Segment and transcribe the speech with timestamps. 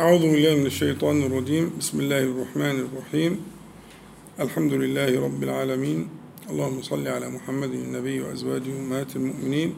[0.00, 1.76] أعوذ بالله من الشيطان الرجيم.
[1.78, 3.32] بسم الله الرحمن الرحيم.
[4.40, 6.08] الحمد لله رب العالمين.
[6.50, 9.74] اللهم صل على محمد النبي وأزواجه أمهات المؤمنين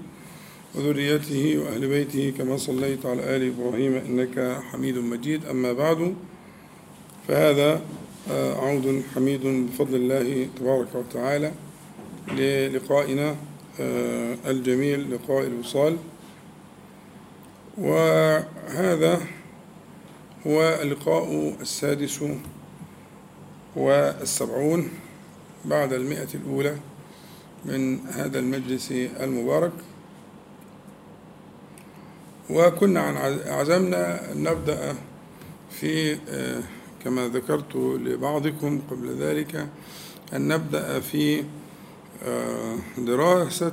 [0.75, 5.45] وذريته وأهل بيته كما صليت على آل إبراهيم إنك حميد مجيد.
[5.51, 6.15] أما بعد
[7.29, 7.81] فهذا
[8.63, 11.53] عود حميد بفضل الله تبارك وتعالى
[12.39, 13.37] للقائنا
[14.47, 15.97] الجميل لقاء الوصال.
[17.79, 19.42] وهذا
[20.47, 22.25] هو اللقاء السادس
[23.77, 24.89] والسبعون
[25.65, 26.77] بعد المئة الأولى
[27.65, 29.73] من هذا المجلس المبارك.
[32.51, 33.01] وكنا
[33.47, 34.95] عزمنا أن نبدأ
[35.71, 36.19] في
[37.05, 39.69] كما ذكرت لبعضكم قبل ذلك
[40.33, 41.45] أن نبدأ في
[42.99, 43.73] دراسة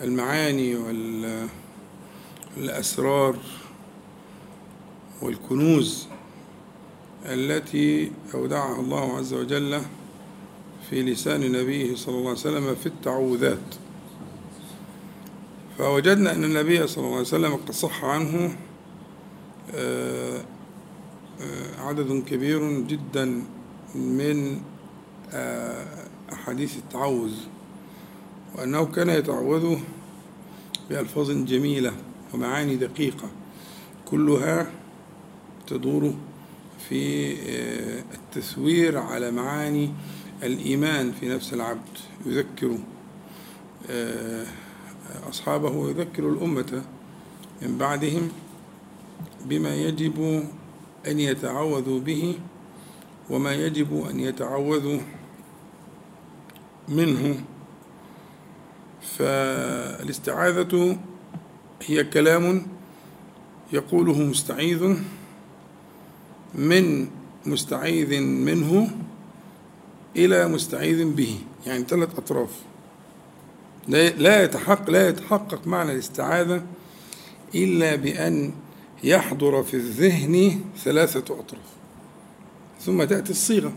[0.00, 0.76] المعاني
[2.56, 3.36] والأسرار
[5.22, 6.06] والكنوز
[7.24, 9.80] التي أودعها الله عز وجل
[10.90, 13.74] في لسان نبيه صلى الله عليه وسلم في التعوذات.
[15.78, 18.56] فوجدنا أن النبي صلى الله عليه وسلم قد صح عنه
[21.78, 23.42] عدد كبير جدا
[23.94, 24.60] من
[26.32, 27.32] أحاديث التعوذ
[28.56, 29.76] وأنه كان يتعوذ
[30.90, 31.92] بألفاظ جميلة
[32.34, 33.28] ومعاني دقيقة
[34.04, 34.70] كلها
[35.66, 36.14] تدور
[36.88, 37.34] في
[38.14, 39.90] التثوير على معاني
[40.42, 41.98] الإيمان في نفس العبد.
[42.26, 42.78] يذكر
[45.28, 46.82] أصحابه ويذكر الأمة
[47.62, 48.28] من بعدهم
[49.44, 50.44] بما يجب
[51.06, 52.38] أن يتعوذوا به
[53.30, 55.00] وما يجب أن يتعوذوا
[56.88, 57.44] منه.
[59.18, 60.98] فالاستعاذة
[61.82, 62.66] هي كلام
[63.72, 64.96] يقوله مستعيذ.
[66.54, 67.08] من
[67.46, 68.90] مستعيذ منه
[70.16, 71.38] إلى مستعيذ به.
[71.66, 72.50] يعني ثلاث أطراف.
[73.88, 76.62] لا يتحقق لا يتحقق معنى الاستعاذة
[77.54, 78.52] إلا بأن
[79.04, 81.74] يحضر في الذهن ثلاثة أطراف.
[82.80, 83.72] ثم تأتي الصيغة.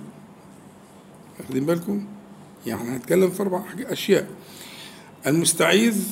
[1.39, 2.05] واخدين بالكم؟
[2.65, 4.27] يعني هنتكلم في أربع أشياء.
[5.27, 6.03] المستعيذ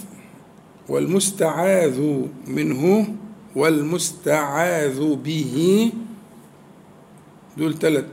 [0.89, 3.15] والمستعاذ منه
[3.55, 5.91] والمستعاذ به
[7.57, 8.05] دول ثلاث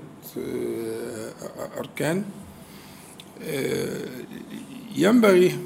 [1.79, 2.25] أركان.
[4.97, 5.59] ينبغي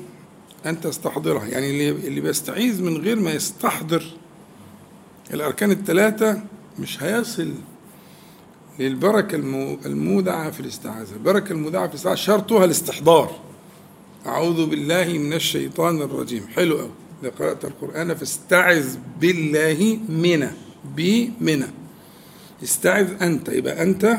[0.66, 1.47] أن تستحضرها.
[1.47, 4.04] يعني اللي بيستعيذ من غير ما يستحضر
[5.34, 6.42] الأركان الثلاثة
[6.78, 7.54] مش هيصل
[8.78, 9.36] للبركة
[9.86, 11.12] المودعة في الاستعاذة.
[11.12, 13.41] البركة المودعة في الاستعاذة شرطها الاستحضار.
[14.26, 16.47] أعوذ بالله من الشيطان الرجيم.
[16.47, 16.91] حلو أوي.
[17.22, 20.50] إذا قرأت القرآن فاستعذ بالله من
[20.97, 21.62] بمن
[22.62, 23.48] استعذ أنت.
[23.48, 24.18] يبقى أنت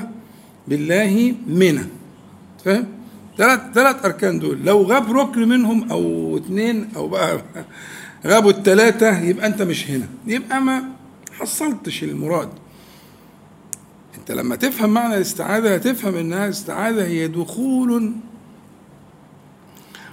[0.68, 1.88] بالله من
[2.66, 2.88] فاهم؟
[3.38, 4.66] ثلاث ثلاث أركان دول.
[4.66, 7.42] لو غاب ركن منهم أو اثنين أو بقى
[8.28, 10.08] غابوا الثلاثة يبقى أنت مش هنا.
[10.28, 10.84] يبقى ما
[11.40, 12.50] حصلتش المراد.
[14.18, 18.14] أنت لما تفهم معنى الاستعاذة هتفهم إنها الاستعاذة هي دخول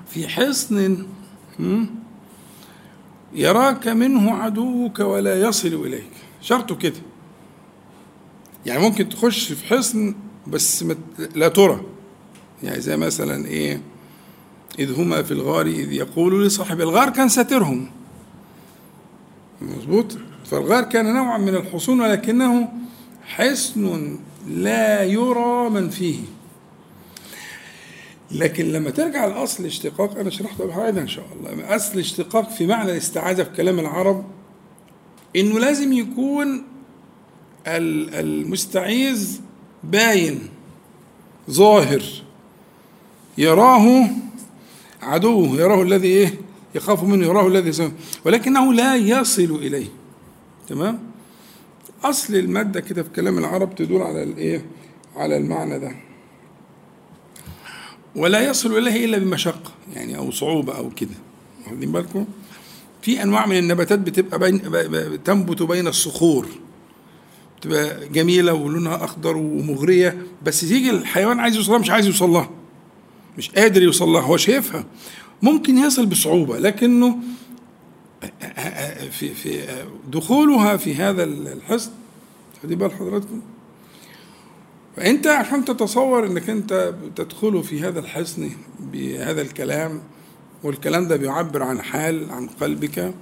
[0.08, 1.06] في حصن
[3.34, 6.10] يراك منه عدوك ولا يصل إليك.
[6.40, 7.00] شرطه كده.
[8.66, 10.14] يعني ممكن تخش في حصن
[10.46, 10.84] بس
[11.34, 11.80] لا ترى.
[12.62, 13.80] يعني زي مثلا إيه
[14.78, 17.90] إذ هما في الغار إذ يقول لصاحب الغار كان ساترهم.
[19.62, 20.18] مظبوط؟
[20.50, 22.68] فالغار كان نوعا من الحصون ولكنه
[23.24, 26.18] حصن لا يرى من فيه.
[28.30, 31.76] لكن لما ترجع لأصل اشتقاق أنا شرحته بحاجة إن شاء الله.
[31.76, 34.24] أصل اشتقاق في معنى الاستعاذة في كلام العرب
[35.36, 36.64] إنه لازم يكون
[37.66, 39.40] المستعيذ
[39.84, 40.48] باين
[41.50, 42.02] ظاهر
[43.38, 44.10] يراه
[45.02, 46.34] عدوه يراه الذي إيه
[46.74, 47.90] يخاف منه يراه الذي سمع
[48.24, 49.86] ولكنه لا يصل إليه.
[50.68, 50.98] تمام؟
[52.04, 54.64] أصل المادة كده في كلام العرب تدور على الايه
[55.16, 55.96] على المعنى ده.
[58.16, 61.14] ولا يصل إليه إلا بمشقة يعني أو صعوبة أو كده.
[61.66, 62.26] واخدين بالكم؟
[63.02, 64.62] في أنواع من النباتات بتبقى بين
[65.24, 66.46] تنبت بين الصخور.
[67.64, 72.50] تبقى جميلة ولونها أخضر ومغرية بس تيجي الحيوان عايز يوصلها مش عايز يوصل لها
[73.38, 74.84] مش قادر يوصل لها هو شايفها.
[75.42, 77.16] ممكن يصل بصعوبة لكنه
[79.10, 79.64] في في
[80.12, 81.90] دخولها في هذا الحصن.
[82.62, 83.40] خدي بال حضراتكم.
[84.96, 88.50] فأنت عشان تتصور إنك أنت تدخل في هذا الحصن
[88.92, 90.02] بهذا الكلام
[90.62, 93.14] والكلام ده بيعبر عن حال عن قلبك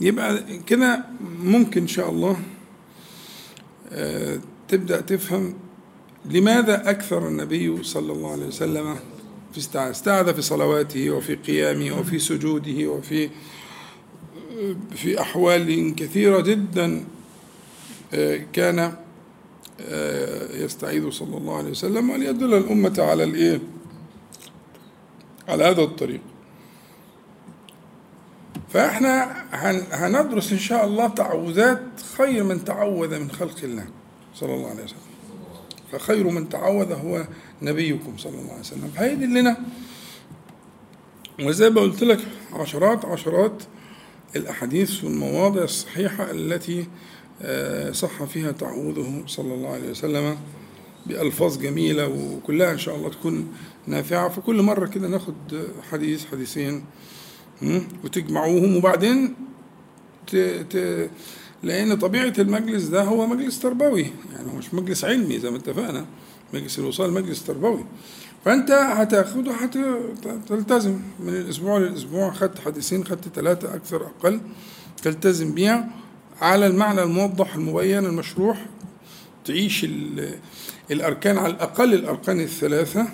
[0.00, 1.04] يبقى كده
[1.42, 2.36] ممكن إن شاء الله
[4.68, 5.54] تبدأ تفهم
[6.24, 8.96] لماذا أكثر النبي صلى الله عليه وسلم
[9.52, 9.58] في
[9.90, 13.30] استعاذ في صلواته وفي قيامه وفي سجوده وفي
[14.90, 17.04] في أحوال كثيرة جدا
[18.52, 18.92] كان
[20.54, 23.60] يستعيذ صلى الله عليه وسلم وليدل الأمة على الإيه؟
[25.48, 26.20] على هذا الطريق
[28.74, 29.44] فإحنا
[29.92, 31.82] هندرس إن شاء الله تعوذات
[32.18, 33.86] خير من تعوذ من خلق الله
[34.34, 34.98] صلى الله عليه وسلم.
[35.92, 37.24] فخير من تعوذ هو
[37.62, 38.92] نبيكم صلى الله عليه وسلم.
[38.96, 39.56] فهيدلنا
[41.40, 42.20] وزي ما قلت لك
[42.52, 43.62] عشرات عشرات
[44.36, 46.86] الأحاديث والمواضع الصحيحة التي
[47.42, 50.38] آه، صح فيها تعوذه صلى الله عليه وسلم
[51.06, 53.52] بألفاظ جميلة وكلها إن شاء الله تكون
[53.86, 54.28] نافعة.
[54.28, 55.34] فكل مرة كده ناخد
[55.90, 56.84] حديث حديثين
[58.04, 59.34] وتجمعوهم وبعدين
[60.26, 60.36] ت...
[60.70, 61.10] ت...
[61.62, 64.06] لأن طبيعة المجلس ده هو مجلس تربوي.
[64.32, 66.06] يعني هو مش مجلس علمي زي ما اتفقنا.
[66.54, 67.84] مجلس الوصال مجلس تربوي.
[68.44, 69.52] فأنت هتاخده
[70.24, 74.40] هتلتزم من الأسبوع للأسبوع خدت حديثين خدت ثلاثة أكثر أقل.
[75.02, 75.90] تلتزم بيها
[76.40, 78.66] على المعنى الموضح المبين المشروح.
[79.44, 79.86] تعيش
[80.90, 83.08] الأركان على الأقل الأركان الثلاثة.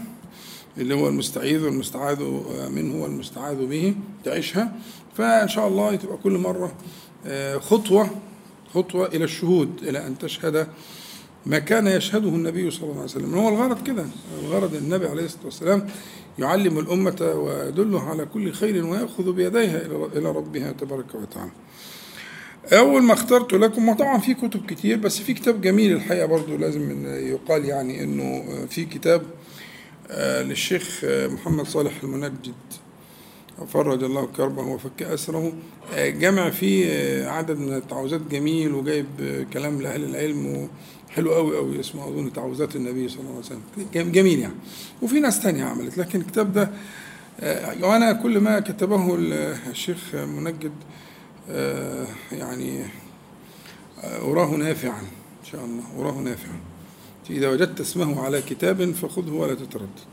[0.79, 2.23] اللي هو المستعيذ والمستعاذ
[2.71, 3.95] منه والمستعاذ به
[4.25, 4.73] تعيشها.
[5.17, 6.73] فإن شاء الله تبقى كل مرة
[7.27, 8.11] آه، خطوة
[8.75, 10.67] خطوة إلى الشهود إلى أن تشهد
[11.47, 13.35] ما كان يشهده النبي صلى الله عليه وسلم.
[13.35, 14.05] هو الغرض كده
[14.43, 15.87] الغرض النبي عليه الصلاة والسلام
[16.39, 19.83] يعلم الأمة ويدله على كل خير ويأخذ بيديها
[20.17, 21.51] إلى ربها تبارك وتعالى.
[22.73, 27.07] أول ما اخترت لكم وطبعا في كتب كتير بس في كتاب جميل الحقيقة برضو لازم
[27.07, 29.23] يقال يعني إنه في كتاب
[30.19, 32.55] للشيخ محمد صالح المنجد.
[33.69, 35.53] فرج الله كربه وفك أسره.
[35.95, 39.07] آه، جمع فيه آه، عدد من التعوذات جميل وجايب
[39.53, 40.69] كلام لأهل العلم
[41.11, 44.13] حلو قوي قوي اسمه أظن تعوذات النبي صلى الله عليه وسلم.
[44.13, 44.55] جميل يعني.
[45.03, 46.71] وفي ناس تانية عملت لكن الكتاب ده
[47.83, 49.17] وأنا كل ما كتبه
[49.71, 50.73] الشيخ منجد
[52.33, 52.85] يعني
[54.05, 56.61] أراه نافعا إن شاء الله أراه نافعا.
[57.31, 60.11] إذا وجدت اسمه على كتاب فخذه ولا تتردد.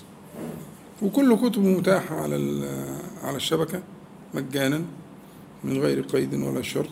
[1.01, 2.35] وكل كتبه متاحة على
[3.23, 3.83] على الشبكة
[4.33, 4.81] مجانا
[5.63, 6.89] من غير قيد ولا شرط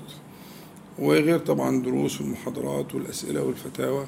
[1.00, 4.06] وغير طبعا دروس والمحاضرات والأسئلة والفتاوى.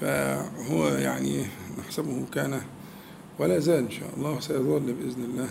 [0.00, 1.44] فهو يعني
[1.78, 2.60] نحسبه كان
[3.38, 5.48] ولا زال إن شاء الله سيظل بإذن الله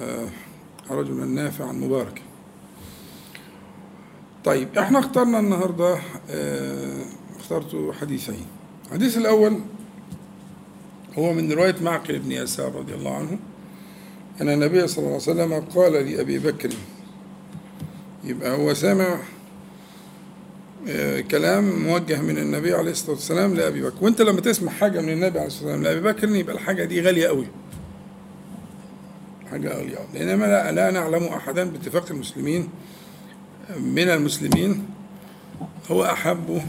[0.00, 0.28] آه،
[0.90, 2.22] رجلا نافعا مباركا.
[4.44, 5.98] طيب إحنا اخترنا النهارده
[6.30, 7.04] آه
[7.38, 8.46] اخترت حديثين.
[8.90, 9.60] الحديث الأول
[11.18, 13.38] هو من رواية معقل بن يسار رضي الله عنه
[14.40, 16.70] أن النبي صلى الله عليه وسلم قال لأبي بكر
[18.24, 19.18] يبقى هو سامع
[20.88, 24.04] آه، كلام موجه من النبي عليه الصلاة والسلام لأبي بكر.
[24.04, 27.28] وأنت لما تسمع حاجة من النبي عليه الصلاة والسلام لأبي بكر يبقى الحاجة دي غالية
[27.28, 27.46] قوي.
[29.50, 32.68] حاجة غالية لأنما لا, لا نعلم أحدا باتفاق المسلمين
[33.80, 34.86] من المسلمين
[35.90, 36.62] هو أحب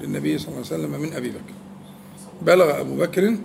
[0.00, 1.65] للنبي صلى الله عليه وسلم من أبي بكر.
[2.42, 3.36] بلغ أبو بكر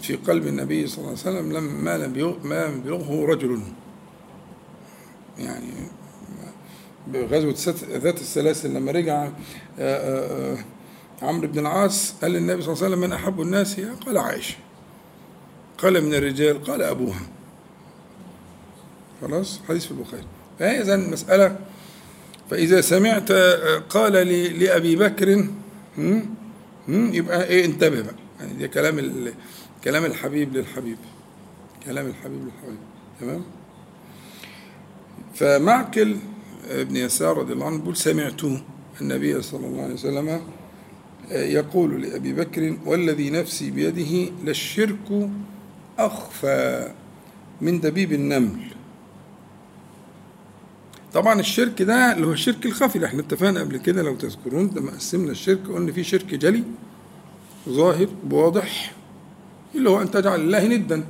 [0.00, 3.60] في قلب النبي صلى الله عليه وسلم لما لم ما لم يبلغه رجل.
[5.38, 5.72] يعني
[7.06, 9.30] بغزوة ذات السلاسل لما رجع آه،
[9.78, 10.58] آه، آه،
[11.22, 14.56] عمرو بن العاص قال للنبي صلى الله عليه وسلم من أحب الناس قال عائشة.
[15.78, 17.20] قال من الرجال؟ قال أبوها.
[19.20, 20.24] خلاص؟ حديث في البخاري.
[20.58, 21.56] فإذا المسألة
[22.50, 23.32] فإذا سمعت
[23.90, 24.12] قال
[24.58, 25.48] لأبي بكر
[26.90, 28.14] يبقى إيه انتبه بقى.
[28.40, 28.98] يعني ده كلام
[29.84, 30.96] كلام الحبيب للحبيب.
[31.86, 32.78] كلام الحبيب للحبيب.
[33.20, 33.42] تمام؟
[35.34, 36.16] فمعقل
[36.70, 37.96] ابن يسار رضي الله عنه بيقول
[39.00, 40.40] النبي صلى الله عليه وسلم
[41.30, 45.30] يقول لأبي بكر والذي نفسي بيده للشرك
[45.98, 46.90] أخفى
[47.60, 48.69] من دبيب النمل.
[51.14, 54.90] طبعا الشرك ده اللي هو الشرك الخفي اللي إحنا اتفقنا قبل كده لو تذكرون لما
[54.90, 56.64] قسمنا الشرك قلنا في شرك جلي
[57.68, 58.92] ظاهر واضح
[59.74, 61.04] اللي هو أن تجعل الله ندا.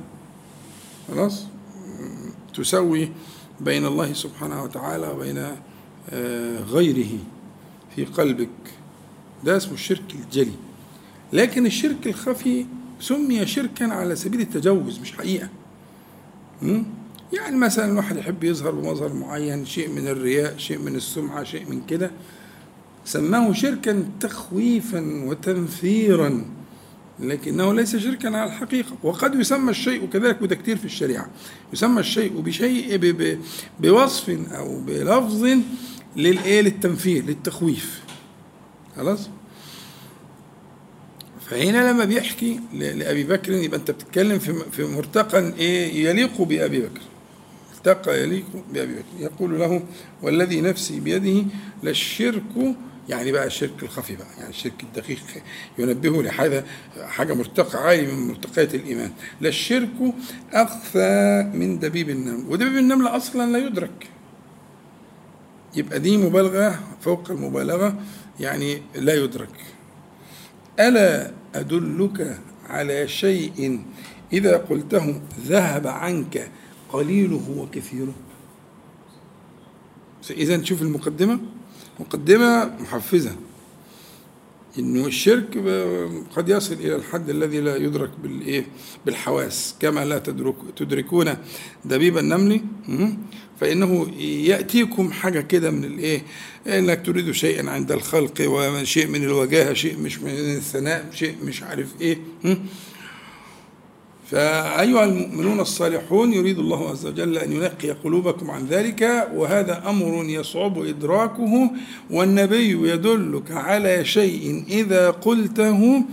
[1.07, 1.45] خلاص؟
[2.53, 3.11] تسوي
[3.61, 5.37] بين الله سبحانه وتعالى وبين
[6.09, 7.09] آه، غيره
[7.95, 8.49] في قلبك.
[9.43, 10.51] ده اسمه الشرك الجلي.
[11.33, 12.65] لكن الشرك الخفي
[12.99, 15.49] سمي شركا على سبيل التجوز مش حقيقة.
[17.33, 21.81] يعني مثلا الواحد يحب يظهر بمظهر معين شيء من الرياء شيء من السمعة شيء من
[21.85, 22.11] كده.
[23.05, 26.45] سماه شركا تخويفا وتنفيرا
[27.19, 28.97] لكنه ليس شركا على الحقيقة.
[29.03, 31.29] وقد يسمى الشيء كذلك وده كتير في الشريعة.
[31.73, 33.13] يسمى الشيء بشيء
[33.79, 35.45] بوصف أو بلفظ
[36.15, 38.01] للإيه؟ للتنفير للتخويف.
[38.97, 39.29] خلاص؟
[41.49, 44.39] فهنا لما بيحكي لأبي بكر يبقى أنت بتتكلم
[44.71, 47.01] في مرتقى إيه؟ يليق بأبي بكر.
[47.87, 49.03] ارتقى يليق بأبي بكر.
[49.19, 49.83] يقول له
[50.21, 51.45] والذي نفسي بيده
[51.83, 52.75] للشرك
[53.09, 55.19] يعني بقى الشرك الخفي بقى يعني الشرك الدقيق
[55.77, 56.63] ينبهه لحاجة
[57.01, 59.11] حاجة مرتقى عالي من مرتقيات الإيمان.
[59.41, 60.13] لا الشرك
[60.53, 62.45] أخفى من دبيب النمل.
[62.49, 64.07] ودبيب النمل أصلا لا يدرك.
[65.75, 67.95] يبقى دي مبالغة فوق المبالغة
[68.39, 69.55] يعني لا يدرك.
[70.79, 72.37] ألا أدلك
[72.69, 73.81] على شيء
[74.33, 76.51] إذا قلته ذهب عنك
[76.93, 78.13] قليله وكثيره.
[80.29, 81.39] إذا تشوف المقدمة.
[81.99, 83.35] مقدمة محفزة.
[84.79, 85.57] إنه الشرك
[86.35, 88.65] قد يصل إلى الحد الذي لا يدرك بالايه
[89.05, 91.33] بالحواس كما لا تدرك تدركون
[91.85, 92.61] دبيب النمل.
[93.59, 96.21] فإنه يأتيكم حاجة كده من الايه
[96.67, 102.01] إنك تريد شيئا عند الخلق وشيء من الوجاهة شيء مش من الثناء شيء مش عارف
[102.01, 102.17] إيه.
[104.31, 110.85] فأيها المؤمنون الصالحون يريد الله عز وجل أن ينقي قلوبكم عن ذلك وهذا أمر يصعب
[110.85, 111.71] إدراكه
[112.09, 116.03] والنبي يدلك على شيء إذا قلته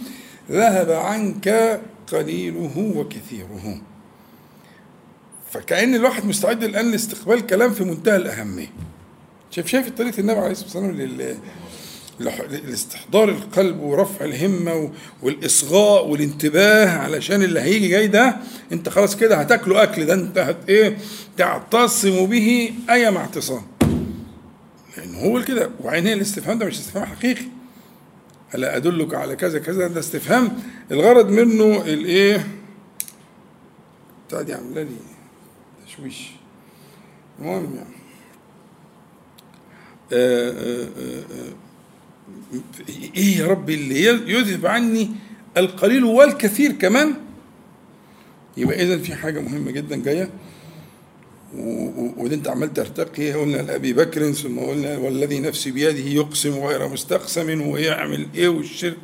[0.50, 1.80] ذهب عنك
[2.12, 3.80] قليله وكثيره.
[5.50, 8.72] فكأن الواحد مستعد الآن لاستقبال كلام في منتهى الأهمية.
[9.50, 11.38] شايف شايف طريقة النبي عليه الصلاة والسلام
[12.20, 18.36] لاستحضار القلب ورفع الهمة والإصغاء والانتباه علشان اللي هيجي جاي ده
[18.72, 20.98] أنت خلاص كده هتاكله أكل ده أنت هت إيه
[21.36, 23.62] تعتصم به أي اعتصام.
[24.96, 27.44] لأن هو كده وعينيه الاستفهام ده مش استفهام حقيقي.
[28.54, 30.62] ألا أدلك على كذا كذا؟ ده استفهام.
[30.90, 32.46] الغرض منه الإيه
[34.28, 34.90] بتاع دي عاملة لي
[35.86, 36.30] تشويش.
[37.38, 37.98] المهم يعني.
[40.12, 41.67] آآ آآ آآ
[43.16, 45.10] إيه يا رب اللي يذهب عني
[45.56, 47.14] القليل والكثير كمان؟
[48.56, 50.30] يبقى اذا في حاجة مهمة جدا جاية.
[52.16, 53.32] ودي أنت عمال ترتقي.
[53.32, 58.96] قلنا لأبي بكر ثم قلنا والذي نفسي بيده يقسم غير مستقسم ويعمل إيه والشرك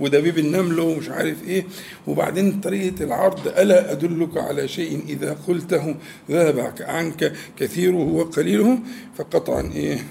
[0.00, 1.64] ودبيب النمل ومش عارف إيه.
[2.06, 5.94] وبعدين طريقة العرض ألا أدلك على شيء إذا قلته؟
[6.30, 8.78] ذهب عنك كثيره وقليله
[9.18, 10.04] فقطعا إيه؟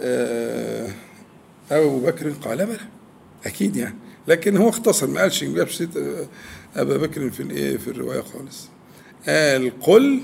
[0.00, 0.88] آه
[1.70, 2.78] أبو بكر قال بلى.
[3.46, 3.94] أكيد يعني.
[4.28, 5.82] لكن هو اختصر ما قالش جابش
[6.76, 8.68] أبا بكر في الإيه في الرواية خالص.
[9.26, 10.20] قال قل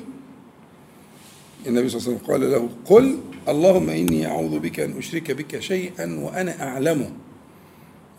[1.67, 5.59] النبي صلى الله عليه وسلم قال له قل اللهم إني أعوذ بك أن أشرك بك
[5.59, 7.11] شيئا وأنا أعلمه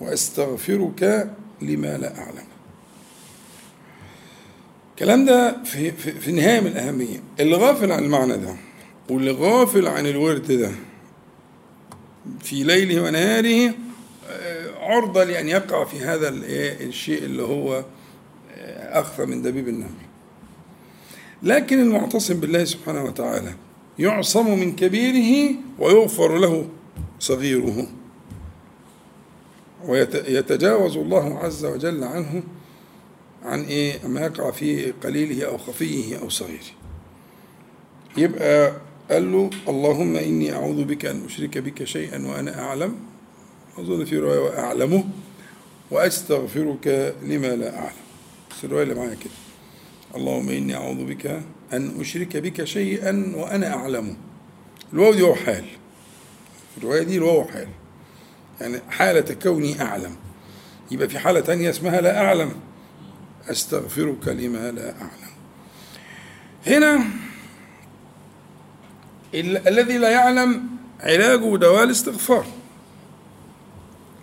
[0.02, 1.30] وأستغفرك
[1.62, 2.46] لما لا أعلم.
[4.92, 7.20] الكلام ده في, في, في نهاية من الأهمية.
[7.40, 8.56] اللي غافل عن المعنى ده
[9.10, 10.72] واللي غافل عن الورد ده
[12.40, 13.74] في ليله ونهاره
[14.80, 17.86] عرضة لأن يقع في هذا الشيء اللي هو
[18.78, 20.06] أخفى من دبيب النمل.
[21.44, 23.54] لكن المعتصم بالله سبحانه وتعالى
[24.00, 26.68] يعصم من كبيره ويغفر له
[27.20, 27.88] صغيره.
[29.86, 32.44] ويتجاوز الله عز وجل عنه
[33.44, 36.76] عن إيه ما يقع في قليله أو خفيه أو صغيره.
[38.18, 38.74] يبقى
[39.12, 42.96] قال له اللهم إني أعوذ بك أن أشرك بك شيئا وأنا أعلم.
[43.78, 45.04] أظن في رواية وأعلمه
[45.92, 47.96] وأستغفرك لما لا أعلم.
[48.52, 49.34] بس الرواية اللي معايا كده.
[50.16, 51.42] اللهم إني أعوذ بك
[51.74, 54.16] أن أشرك بك شيئا وأنا أعلمه
[54.94, 55.66] الواو دي هو حال.
[56.78, 57.68] الرواية دي الواو حال.
[58.62, 60.16] يعني حالة كوني أعلم.
[60.92, 62.52] يبقى في حالة تانية اسمها لا أعلم.
[63.52, 65.36] أستغفرك لما لا أعلم.
[66.68, 67.04] هنا
[69.34, 70.64] الذي لا يعلم
[71.00, 72.46] علاجه دواء الاستغفار.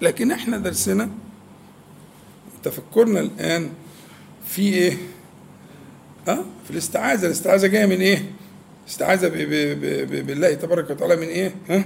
[0.03, 1.11] لكن إحنا درسنا
[2.63, 3.71] تفكرنا الآن
[4.47, 4.97] في إيه؟
[6.29, 7.27] آه؟ في الاستعاذة.
[7.27, 8.33] الاستعاذة جاية من إيه؟
[8.89, 11.85] استعاذة بالله تبارك وتعالى من إيه؟ ها؟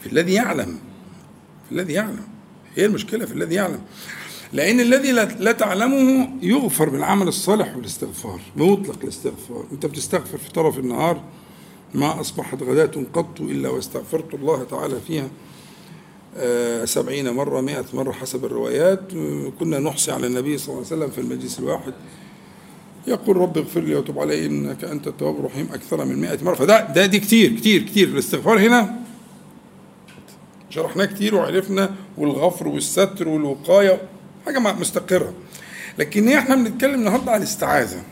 [0.00, 0.78] في الذي يعلم.
[1.68, 2.24] في الذي يعلم.
[2.76, 3.80] هي المشكلة في الذي يعلم.
[4.52, 9.64] لأن الذي لا تعلمه يغفر بالعمل الصالح والاستغفار بمطلق الاستغفار.
[9.72, 11.24] أنت بتستغفر في طرف النهار
[11.94, 15.28] ما أصبحت غداة قط إلا واستغفرت الله تعالى فيها
[16.84, 19.00] سبعين مرة مئة مرة حسب الروايات.
[19.58, 21.92] كنا نحصي على النبي صلى الله عليه وسلم في المجلس الواحد.
[23.06, 26.54] يقول رب اغفر لي وتب علي إنك أنت التواب الرحيم أكثر من 100 مرة.
[26.54, 28.08] فده ده دي كتير كتير كتير.
[28.08, 28.94] الاستغفار هنا
[30.70, 34.02] شرحناه كتير وعرفنا والغفر والستر والوقاية
[34.46, 35.32] حاجة مستقرة.
[35.98, 38.02] لكن إحنا بنتكلم النهارده عن الاستعاذة.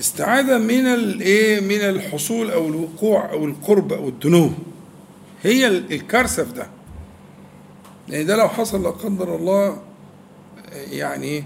[0.00, 4.50] استعاذة من الايه من الحصول أو الوقوع أو القرب أو الدنو
[5.42, 6.66] هي الكارثة في ده.
[8.08, 9.82] لأن ده لو حصل لا قدر الله
[10.90, 11.44] يعني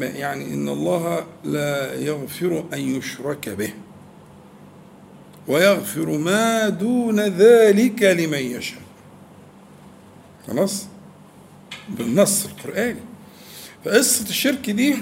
[0.00, 3.72] يعني إن الله لا يغفر أن يشرك به.
[5.48, 8.82] ويغفر ما دون ذلك لمن يشاء.
[10.46, 10.86] خلاص؟
[11.88, 13.00] بالنص القرآني.
[13.84, 14.96] فقصة الشرك دي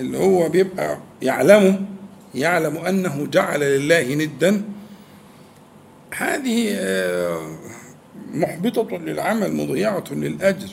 [0.00, 1.86] اللي هو بيبقى يعلمه
[2.34, 4.62] يعلم أنه جعل لله ندا.
[6.14, 7.56] هذه آه،
[8.32, 10.68] محبطة للعمل مضيعة للأجر.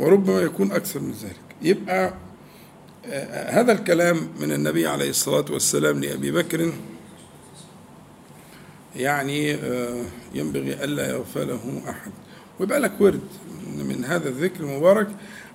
[0.00, 1.40] وربما يكون أكثر من ذلك.
[1.62, 2.14] يبقى
[3.06, 6.72] آه، هذا الكلام من النبي عليه الصلاة والسلام لأبي بكر.
[8.96, 10.02] يعني آه،
[10.34, 12.12] ينبغي ألا يغفله أحد.
[12.60, 13.20] ويبقى لك ورد
[13.76, 15.08] من هذا الذكر المبارك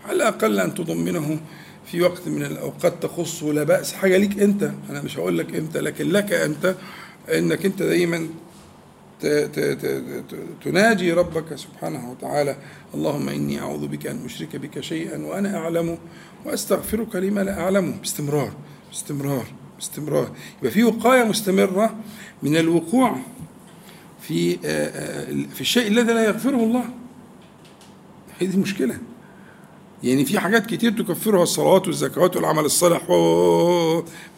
[0.06, 1.40] على الأقل أن تضمنه
[1.86, 4.72] في وقت من الأوقات تخصه لا بأس حاجة ليك أنت.
[4.90, 6.76] أنا مش هقول لك أنت لكن لك أنت
[7.30, 8.28] أنك أنت دايما
[10.66, 12.58] تناجي ربك سبحانه وتعالى.
[12.94, 15.98] اللهم إني أعوذ بك أن أشرك بك شيئا وأنا أعلم
[16.46, 18.54] وأستغفرك لما لا أعلمه باستمرار
[18.90, 20.32] باستمرار باستمرار.
[20.60, 21.96] يبقى في وقاية مستمرة
[22.44, 23.18] من الوقوع
[24.22, 24.58] في
[25.48, 26.84] في الشيء الذي لا يغفره الله.
[28.40, 28.98] هي دي المشكلة
[30.04, 33.02] يعني في حاجات كتير تكفرها الصلوات والزكوات والعمل الصالح.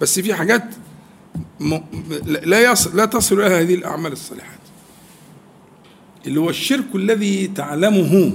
[0.01, 0.63] بس في حاجات
[2.25, 4.59] لا يصل لا تصل إلى هذه الأعمال الصالحات.
[6.27, 8.33] اللي هو الشرك الذي تعلمه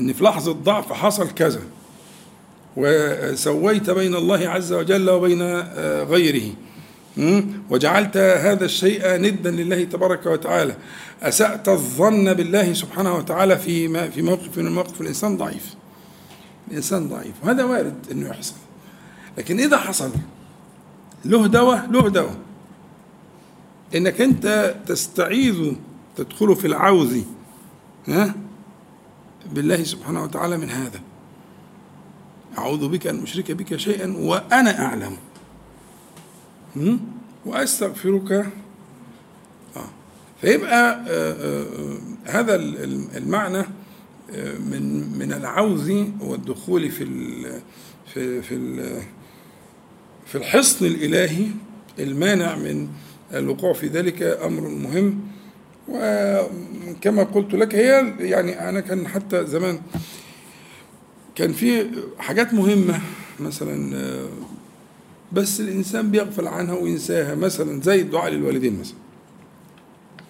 [0.00, 1.62] إن في لحظة ضعف حصل كذا
[2.76, 6.52] وسويت بين الله عز وجل وبين آه، غيره.
[7.70, 10.76] وجعلت هذا الشيء ندا لله تبارك وتعالى.
[11.22, 15.74] أسأت الظن بالله سبحانه وتعالى في في موقف من المواقف الإنسان ضعيف.
[16.70, 17.32] الإنسان ضعيف.
[17.42, 18.54] وهذا وارد أنه يحصل.
[19.38, 20.10] لكن إذا حصل
[21.24, 22.36] له دواء له دواء.
[23.94, 25.72] إنك أنت تستعيذ
[26.16, 27.22] تدخل في العوذ
[28.08, 28.34] ها؟
[29.52, 31.00] بالله سبحانه وتعالى من هذا.
[32.58, 35.16] أعوذ بك أن أشرك بك شيئا وأنا أعلم.
[37.46, 38.32] وأستغفرك.
[39.76, 39.88] آه.
[40.40, 42.54] فيبقى آه آه هذا
[43.16, 43.64] المعنى
[44.30, 47.04] آه، من من العوذ والدخول في
[48.14, 48.82] في في
[50.26, 51.46] في الحصن الإلهي
[51.98, 52.88] المانع من
[53.34, 55.20] الوقوع في ذلك أمر مهم.
[55.88, 59.80] وكما قلت لك هي يعني أنا كان حتى زمان
[61.34, 61.86] كان في
[62.18, 63.00] حاجات مهمة
[63.40, 63.96] مثلا
[65.32, 68.96] بس الإنسان بيغفل عنها وينساها مثلا زي الدعاء للوالدين مثلا.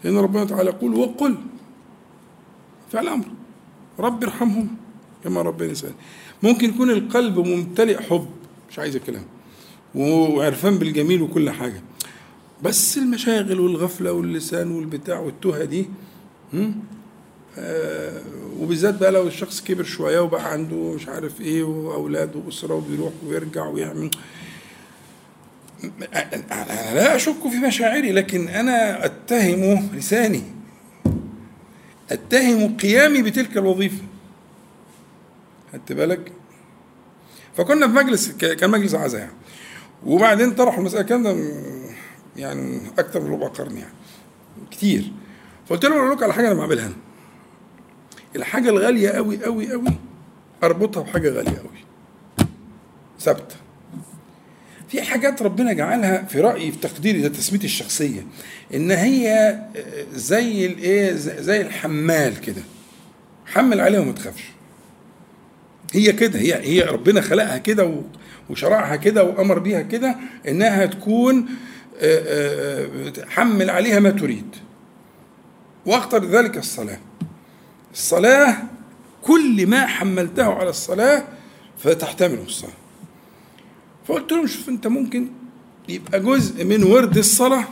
[0.05, 1.35] لأن ربنا تعالى يقول وقل
[2.93, 3.25] فعل أمر
[3.99, 4.69] رب ارحمهم
[5.25, 5.93] كما ربنا يسأل.
[6.43, 8.27] ممكن يكون القلب ممتلئ حب
[8.71, 9.25] مش عايز الكلام
[9.95, 11.83] وعرفان بالجميل وكل حاجة.
[12.63, 15.87] بس المشاغل والغفلة واللسان والبتاع والتهه دي
[17.59, 18.21] آه
[18.61, 23.67] وبالذات بقى لو الشخص كبر شوية وبقى عنده مش عارف إيه واولاد وأسرة وبيروح ويرجع
[23.69, 24.11] ويعمل.
[26.53, 30.43] أنا لا أشك في مشاعري لكن أنا أتهم لساني.
[32.11, 34.03] أتهم قيامي بتلك الوظيفة.
[35.73, 36.33] خدت بالك؟
[37.57, 39.33] فكنا في مجلس كان مجلس عزاء يعني.
[40.07, 41.37] وبعدين طرحوا المسألة كان ده
[42.37, 43.95] يعني أكثر من ربع قرن يعني.
[44.71, 45.13] كتير.
[45.67, 46.95] فقلت لهم أقول لكم على حاجة أنا بعملها أنا.
[48.37, 49.87] الحاجة الغالية أوي أوي أوي
[50.63, 51.85] أربطها بحاجة غالية أوي.
[53.21, 53.57] ثابتة.
[54.97, 58.27] في حاجات ربنا جعلها في رأيي في تقديري ده تسميتي الشخصية
[58.75, 59.59] إن هي
[60.15, 62.63] زي الإيه زي الحمال كده.
[63.47, 64.43] حمل عليها وما تخافش.
[65.93, 67.95] هي كده هي هي ربنا خلقها كده
[68.51, 70.17] وشرعها كده وأمر بيها كده
[70.49, 71.47] إنها تكون
[72.01, 74.57] آه، آه، آه، حمل عليها ما تريد.
[75.87, 76.99] واختر ذلك الصلاة.
[77.93, 78.57] الصلاة
[79.23, 81.23] كل ما حملته على الصلاة
[81.79, 82.86] فتحتمله الصلاة.
[84.09, 85.29] فقلت لهم شوف انت ممكن
[85.89, 87.65] يبقى جزء من ورد الصلاة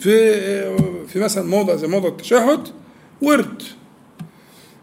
[0.00, 2.68] في في مثلا موضع زي موضع التشهد
[3.22, 3.62] ورد.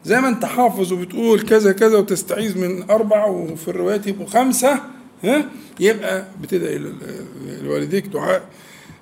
[0.05, 4.79] زي ما انت حافظ وبتقول كذا كذا وتستعيذ من أربع وفي الروايات يبقوا خمسة
[5.23, 6.81] ها يبقى بتدعي
[7.61, 8.49] لوالديك دعاء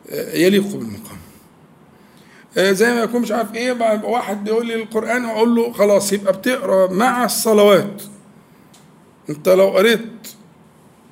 [0.10, 1.17] آه، يليق بالمقام.
[2.58, 6.13] آه، زي ما يكون مش عارف إيه بقى واحد بيقول لي القرآن أقول له خلاص
[6.13, 8.04] يبقى بتقرأ مع الصلوات.
[9.30, 10.01] انت لو قريت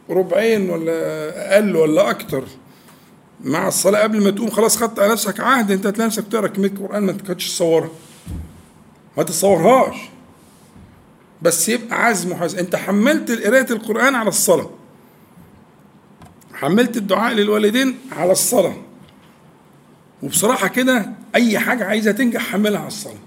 [0.10, 2.44] ربعين ولا أقل ولا أكتر.
[3.44, 6.72] مع الصلاة قبل ما تقوم خلاص خدت على نفسك عهد أنت هتلاقي نفسك تقرا كمية
[6.80, 7.90] قرآن ما كنتش تصورها
[9.18, 9.96] ما تتصورهاش.
[11.42, 14.70] بس يبقى عزم وحزم أنت حملت قرايه القرآن على الصلاة.
[16.54, 18.76] حملت الدعاء للوالدين على الصلاة.
[20.24, 23.20] وبصراحة كده أي حاجة عايزه تنجح حملها على الصلاة.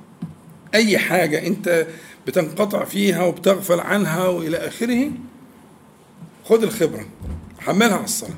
[0.74, 1.86] أي حاجة أنت
[2.26, 5.10] بتنقطع فيها وبتغفل عنها وإلى آخره
[6.44, 7.06] خد الخبرة
[7.58, 8.34] حملها على الصلاه.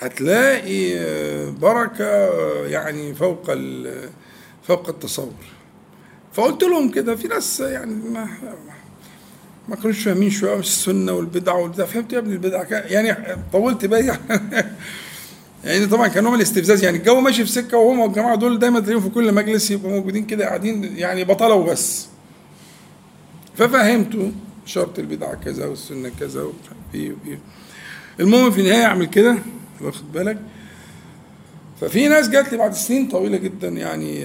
[0.00, 0.96] هتلاقي
[1.50, 2.04] بركة
[2.66, 3.50] يعني فوق
[4.62, 5.32] فوق التصور.
[6.32, 8.28] فقلت لهم كده في ناس يعني ما
[9.68, 11.86] ما كانوش فاهمين شوية مش السنة والبدع والبتاع.
[11.86, 14.18] فهمت يا ابني البدع يعني طولت بالي
[15.64, 16.84] يعني طبعا كان نوع الاستفزاز.
[16.84, 20.26] يعني الجو ماشي في سكة وهم والجماعة دول دايما تلاقيهم في كل مجلس يبقوا موجودين
[20.26, 22.06] كده قاعدين يعني بطله وبس
[23.56, 24.32] ففهمته
[24.66, 26.81] شرط البدعة كذا والسنة كذا وايه
[28.20, 29.38] المهم في النهاية أعمل كده
[29.80, 30.38] واخد بالك؟
[31.80, 34.24] ففي ناس جات لي بعد سنين طويلة جدا يعني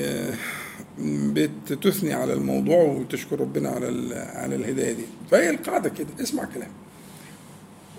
[1.33, 5.03] بتثني على الموضوع وتشكر ربنا على على الهداية دي.
[5.31, 6.69] فهي القاعدة كده اسمع كلام.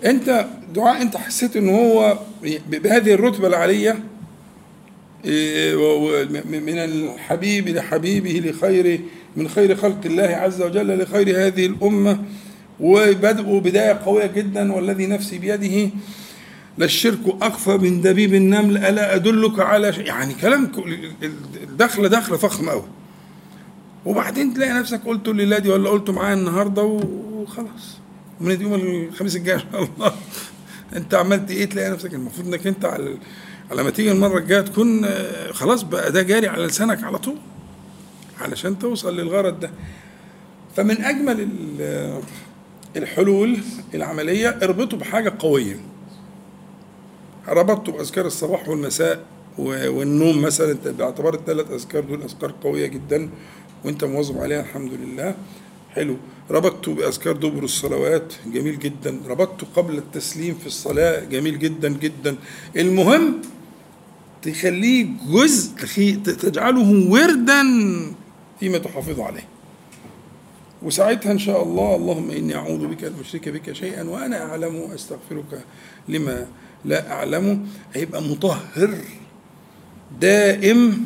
[0.05, 2.19] أنت دعاء أنت حسيت إن هو
[2.69, 3.91] بهذه الرتبة العالية
[6.45, 9.01] من الحبيب لحبيبه لخير
[9.35, 12.19] من خير خلق الله عز وجل لخير هذه الأمة
[12.79, 15.89] وبدأوا بداية قوية جدا والذي نفسي بيده
[16.77, 20.71] للشرك أخفى من دبيب النمل ألا أدلك على شيء؟ يعني كلام
[21.63, 22.83] الدخلة دخلة فخمة أوي.
[24.05, 27.97] وبعدين تلاقي نفسك قلت لله دي ولا قلته معايا النهارده وخلاص.
[28.41, 30.11] من يوم الخميس الجاي إن شاء الله.
[30.95, 33.17] أنت عملت إيه؟ تلاقي نفسك المفروض إنك أنت على
[33.71, 35.05] على ما تيجي المرة الجاية تكون
[35.51, 37.35] خلاص بقى ده جاري على لسانك على طول
[38.41, 39.71] علشان توصل للغرض ده.
[40.75, 41.47] فمن أجمل
[42.97, 43.57] الحلول
[43.93, 45.79] العملية اربطه بحاجة قوية.
[47.47, 49.25] ربطته بأذكار الصباح والمساء
[49.57, 53.29] والنوم مثلا باعتبار الثلاث أذكار دول أذكار قوية جدا
[53.85, 55.35] وانت مواظب عليها الحمد لله.
[55.91, 56.17] حلو.
[56.51, 59.19] ربطته بأذكار دبر الصلوات جميل جدا.
[59.27, 62.35] ربطته قبل التسليم في الصلاة جميل جدا جدا.
[62.77, 63.41] المهم
[64.41, 65.75] تخليه جزء
[66.23, 67.63] تجعله وردا
[68.59, 69.58] فيما تحافظ عليه.
[70.83, 75.63] وساعتها إن شاء الله اللهم إني أعوذ بك أن أشرك بك شيئا وأنا أعلم وأستغفرك
[76.07, 76.47] لما
[76.85, 77.59] لا اعلمه
[77.93, 78.97] هيبقى مطهر
[80.21, 81.05] دائم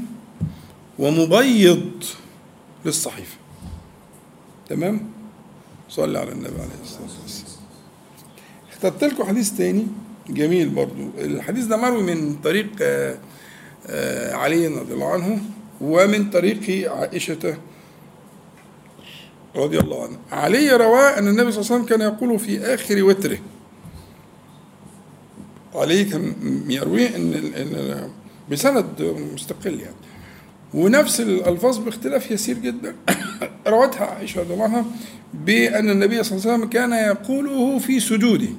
[1.00, 1.92] ومبيض
[2.86, 3.38] للصحيفة.
[4.70, 5.10] تمام؟
[5.90, 7.54] صلي على النبي عليه الصلاة والسلام.
[8.72, 9.88] اخترت لكم حديث تاني
[10.30, 11.10] جميل برضو.
[11.18, 12.70] الحديث ده مروي من طريق
[14.34, 15.42] علي رضي الله عنه
[15.82, 17.58] ومن طريق عائشة
[19.56, 23.04] رضي الله عنها علي رواه أن النبي صلى الله عليه وسلم كان يقول في آخر
[23.04, 23.40] وتره.
[25.76, 26.34] علي كان
[26.70, 28.10] يرويه إن, إن
[28.52, 29.96] بسند مستقل يعني.
[30.74, 32.96] ونفس الألفاظ باختلاف يسير جدا.
[33.68, 34.86] روتها عائشة رضي الله عنها
[35.34, 38.50] بأن النبي صلى الله عليه وسلم كان يقوله في سجوده.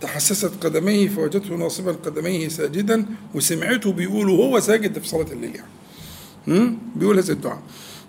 [0.00, 6.78] تحسست قدميه فوجدته ناصبا قدميه ساجدا وسمعته بيقول وهو ساجد في صلاة الليل يعني.
[6.96, 7.62] بيقول هذا الدعاء.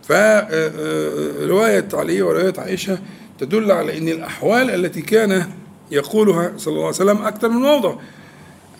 [0.08, 3.00] فرواية علي ورواية عائشة
[3.40, 5.50] تدل على أن الأحوال التي كان
[5.92, 7.96] يقولها صلى الله عليه وسلم أكثر من موضع.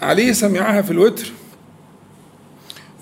[0.02, 1.32] علي سمعها في الوتر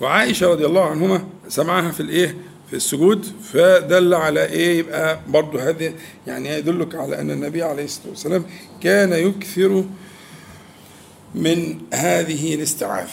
[0.00, 2.36] وعائشة رضي الله عنهما سمعها في الإيه؟
[2.70, 3.26] في السجود.
[3.52, 5.92] فدل على إيه؟ يبقى برضه هذه
[6.26, 8.44] يعني يدلك على أن النبي عليه الصلاة والسلام
[8.82, 9.84] كان يكثر
[11.34, 13.08] من هذه الاستعاذة.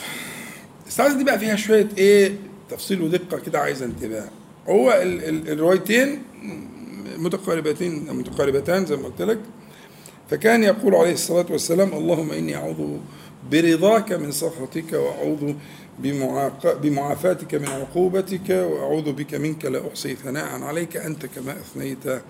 [0.83, 2.35] الاستعاذة دي بقى فيها شوية إيه؟
[2.69, 4.25] تفصيل ودقة كده عايزة انتباه.
[4.69, 6.23] هو ال ال الروايتين
[7.17, 9.39] متقاربتين متقاربتان زي ما قلت لك.
[10.29, 12.97] فكان يقول عليه الصلاة والسلام اللهم إني أعوذ
[13.51, 15.53] برضاك من سخطك وأعوذ
[16.81, 22.21] بمعافاتك من عقوبتك وأعوذ بك منك لا أحصي ثناء عليك أنت كما أثنيت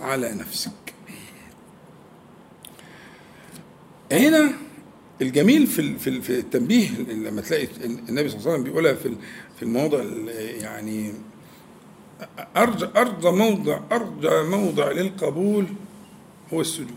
[0.00, 0.70] على نفسك.
[4.12, 4.52] هنا
[5.22, 7.68] الجميل في في التنبيه لما تلاقي
[8.08, 9.14] النبي صلى الله عليه وسلم بيقولها في
[9.56, 10.02] في المواضع
[10.60, 11.12] يعني
[12.56, 15.66] أرجى أرجى موضع أرجى موضع للقبول
[16.52, 16.88] هو السجود.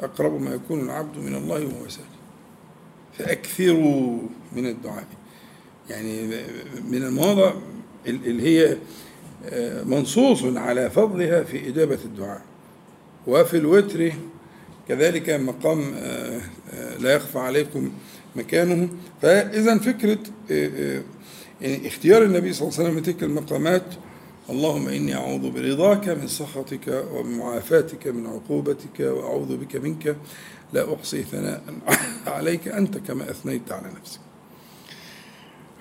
[0.00, 2.06] أقرب ما يكون العبد من الله وهو ساجد.
[3.18, 4.18] فأكثروا
[4.56, 5.06] من الدعاء.
[5.90, 6.26] يعني
[6.90, 7.52] من المواضع
[8.06, 8.76] اللي هي
[9.84, 12.42] منصوص على فضلها في إجابة الدعاء.
[13.26, 14.12] وفي الوتر
[14.88, 15.94] كذلك مقام
[17.00, 17.92] لا يخفى عليكم
[18.36, 18.88] مكانه.
[19.22, 20.18] فإذا فكرة
[21.60, 23.84] يعني اختيار النبي صلى الله عليه وسلم تلك المقامات
[24.50, 30.16] اللهم إني أعوذ برضاك من سخطك وبمعافاتك من عقوبتك وأعوذ بك منك
[30.72, 31.62] لا أحصي ثناء
[32.26, 34.20] عليك أنت كما أثنيت على نفسك.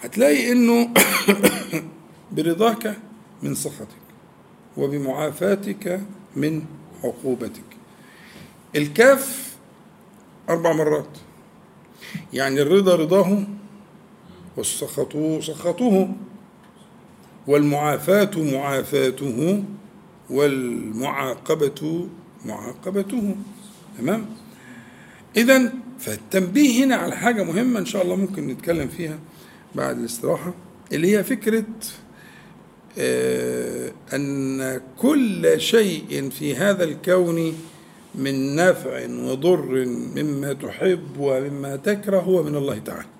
[0.01, 0.89] هتلاقي إنه
[2.37, 2.97] برضاك
[3.41, 4.03] من سخطك
[4.77, 6.01] وبمعافاتك
[6.35, 6.65] من
[7.03, 7.69] عقوبتك.
[8.75, 9.55] الكاف
[10.49, 11.17] أربع مرات.
[12.33, 13.43] يعني الرضا رضاه
[14.57, 16.15] والسخط سخطه
[17.47, 19.63] والمعافاة معافاته
[20.29, 22.07] والمعاقبة
[22.45, 23.35] معاقبته.
[23.97, 24.25] تمام؟
[25.37, 29.19] إذا فالتنبيه هنا على حاجة مهمة إن شاء الله ممكن نتكلم فيها
[29.75, 30.53] بعد الاستراحة
[30.93, 31.65] اللي هي فكرة
[32.97, 37.53] آه، أن كل شيء في هذا الكون
[38.15, 43.12] من نفع وضر مما تحب ومما تكره هو من الله تعالى.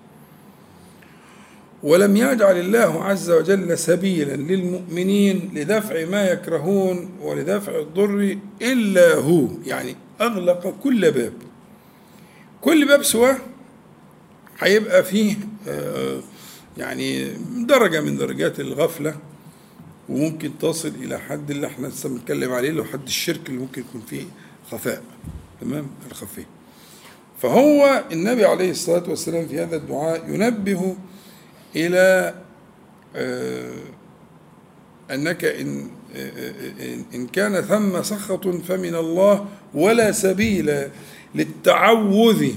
[1.84, 9.48] ولم يجعل الله عز وجل سبيلا للمؤمنين لدفع ما يكرهون ولدفع الضر إلا هو.
[9.66, 11.32] يعني أغلق كل باب.
[12.60, 13.36] كل باب سواه
[14.58, 15.36] هيبقى فيه
[15.68, 16.20] آه،
[16.78, 17.28] يعني
[17.66, 19.16] درجة من درجات الغفلة
[20.08, 23.80] وممكن تصل إلى حد اللي إحنا لسه بنتكلم عليه اللي هو حد الشرك اللي ممكن
[23.82, 24.24] يكون فيه
[24.70, 25.02] خفاء.
[25.60, 26.44] تمام؟ الخفي.
[27.42, 30.96] فهو النبي عليه الصلاة والسلام في هذا الدعاء ينبه
[31.76, 32.34] إلى
[33.16, 33.74] آه،
[35.10, 40.88] أنك إن آه، إن كان ثم سخط فمن الله ولا سبيل
[41.34, 42.48] للتعوذ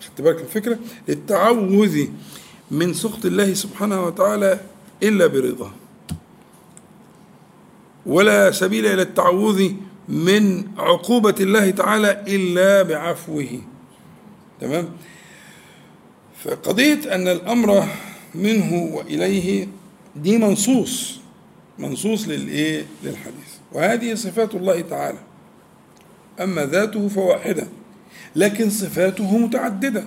[0.00, 2.06] خدت بالك الفكرة؟ للتعوذ
[2.70, 4.60] من سخط الله سبحانه وتعالى
[5.02, 5.72] إلا برضاه
[8.06, 9.72] ولا سبيل إلى التعوذ
[10.08, 13.60] من عقوبة الله تعالى إلا بعفوه.
[14.60, 14.88] تمام؟
[16.44, 17.86] فقضية أن الأمر
[18.34, 19.68] منه وإليه
[20.16, 21.20] دي منصوص
[21.78, 23.52] منصوص للإيه؟ للحديث.
[23.72, 25.18] وهذه صفات الله تعالى.
[26.40, 27.66] أما ذاته فواحدة
[28.36, 30.04] لكن صفاته متعددة.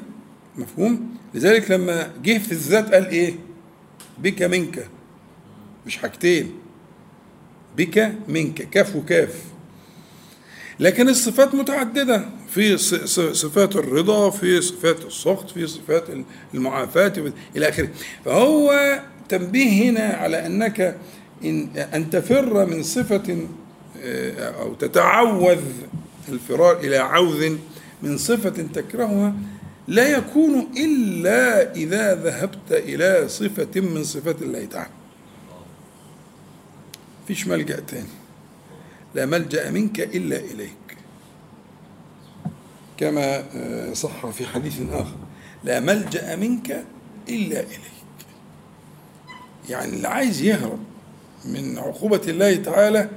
[0.58, 3.34] مفهوم؟ لذلك لما جه في الذات قال إيه؟
[4.17, 4.88] بك منك.
[5.86, 6.52] مش حاجتين.
[7.78, 8.69] بك منك.
[8.69, 9.43] كاف وكاف.
[10.80, 12.26] لكن الصفات متعددة.
[12.50, 12.78] في
[13.34, 16.04] صفات الرضا في صفات السخط في صفات
[16.54, 17.14] المعافاة
[17.56, 17.90] إلى آخره.
[18.26, 20.98] فهو تنبيه هنا على أنك
[21.44, 23.48] إن أن تفر من صفة
[24.04, 25.62] آه، أو تتعوذ
[26.30, 27.56] الفرار إلى عوذ
[28.04, 29.36] من صفة تكرهها
[29.88, 34.90] لا يكون إلا إذا ذهبت إلى صفة من صفات الله تعالى.
[37.28, 38.25] فيش ملجأ تاني.
[39.15, 40.97] لا ملجأ منك إلا إليك.
[42.97, 45.15] كما آه، صح في حديث آخر
[45.63, 46.86] لا ملجأ منك
[47.30, 47.80] إلا إليك.
[49.69, 50.80] يعني اللي عايز يهرب
[51.45, 53.10] من عقوبة الله تعالى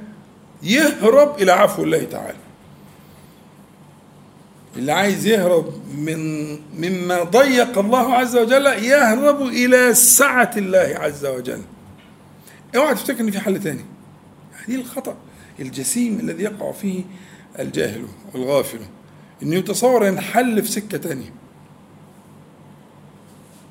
[0.63, 2.39] يهرب إلى عفو الله تعالى.
[4.77, 11.63] اللي عايز يهرب من مما ضيق الله عز وجل يهرب إلى سعة الله عز وجل.
[12.77, 13.85] اوعى تفتكر إن في حل تاني.
[14.53, 15.17] هذه الخطأ.
[15.61, 17.03] الجسيم الذي يقع فيه
[17.59, 18.79] الجاهل والغافل.
[19.43, 21.33] انه يتصور إن حل في سكة تانية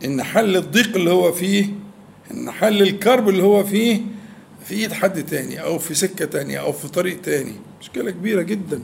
[0.06, 1.66] إن حل الضيق اللي هو فيه
[2.32, 4.02] إن حل الكرب اللي هو فيه
[4.66, 7.54] في إيد حد تاني أو في سكة تانية أو في طريق تاني.
[7.82, 8.84] مشكلة كبيرة جدا.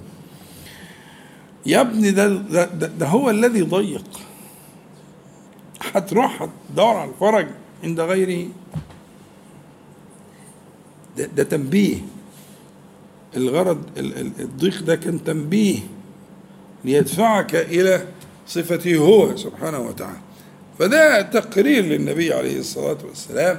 [1.66, 4.20] يا ابني ده ده, ده, ده هو الذي ضيق.
[5.94, 7.48] هتروح تدور على الفرج
[7.84, 8.48] عند غيره.
[11.18, 11.98] ده, ده تنبيه.
[13.36, 13.84] الغرض
[14.40, 15.80] الضيق ده كان تنبيه
[16.86, 18.08] ليدفعك إلى
[18.48, 20.20] صفته هو سبحانه وتعالى.
[20.80, 23.58] فده تقرير للنبي عليه الصلاة والسلام.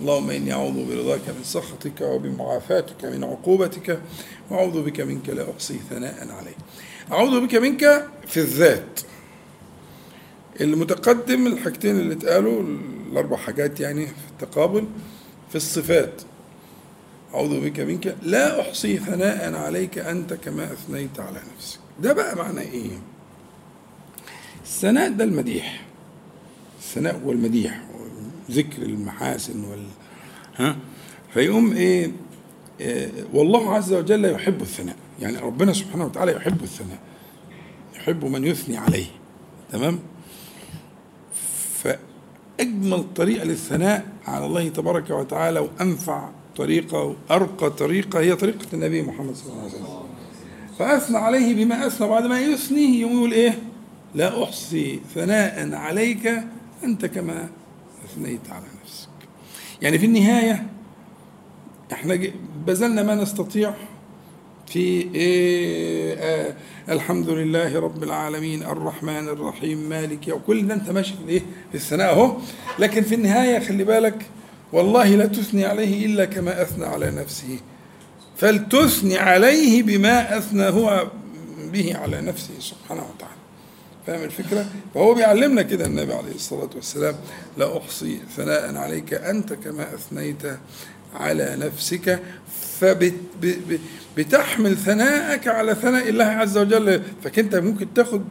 [0.00, 4.00] اللهم إني أعوذ برضاك من سخطك وبمعافاتك من عقوبتك
[4.50, 6.56] وأعوذ بك منك لا أحصي ثناء عليك.
[7.12, 9.00] أعوذ بك منك في الذات.
[10.60, 12.62] المتقدم الحاجتين اللي اتقالوا
[13.12, 14.84] الأربع حاجات يعني في التقابل
[15.50, 16.22] في الصفات.
[17.34, 18.16] أعوذ بك منك.
[18.22, 21.78] لا أحصي ثناء عليك أنت كما أثنيت على نفسك.
[22.00, 22.90] ده بقى معنى إيه؟
[24.64, 25.84] الثناء ده المديح.
[26.78, 27.82] الثناء والمديح
[28.50, 29.86] ذكر المحاسن وال
[30.56, 30.76] ها؟
[31.34, 32.12] فيقوم إيه,
[32.80, 34.96] إيه والله عز وجل يحب الثناء.
[35.20, 36.98] يعني ربنا سبحانه وتعالى يحب الثناء.
[37.96, 39.06] يحب من يثني عليه.
[39.72, 39.98] تمام؟
[41.82, 49.34] فأجمل طريقة للثناء على الله تبارك وتعالى وأنفع طريقة وأرقى طريقة هي طريقة النبي محمد
[49.36, 49.86] صلى الله عليه وسلم.
[50.78, 53.58] فأثنى عليه بما أثنى بعد ما يثني يقول إيه؟
[54.14, 56.32] لا أحصي ثناء عليك
[56.84, 57.48] أنت كما
[58.04, 59.08] أثنيت على نفسك.
[59.82, 60.66] يعني في النهاية
[61.92, 62.18] إحنا
[62.66, 63.74] بذلنا ما نستطيع
[64.66, 66.54] في إيه آه
[66.88, 71.74] الحمد لله رب العالمين الرحمن الرحيم مالك يوم كل ده أنت ماشي في إيه في
[71.74, 72.36] الثناء أهو.
[72.78, 74.26] لكن في النهاية خلي بالك
[74.72, 77.58] والله لا تثني عليه إلا كما أثنى على نفسه.
[78.36, 81.06] فلتثني عليه بما أثنى هو
[81.72, 83.32] به على نفسه سبحانه وتعالى.
[84.06, 87.14] فاهم الفكرة؟ فهو بيعلمنا كده النبي عليه الصلاة والسلام
[87.58, 90.42] لا أحصي ثناء عليك أنت كما أثنيت
[91.14, 92.22] على نفسك.
[92.80, 97.02] فبتحمل ثناءك على ثناء الله عز وجل.
[97.24, 98.24] فكنت ممكن تاخد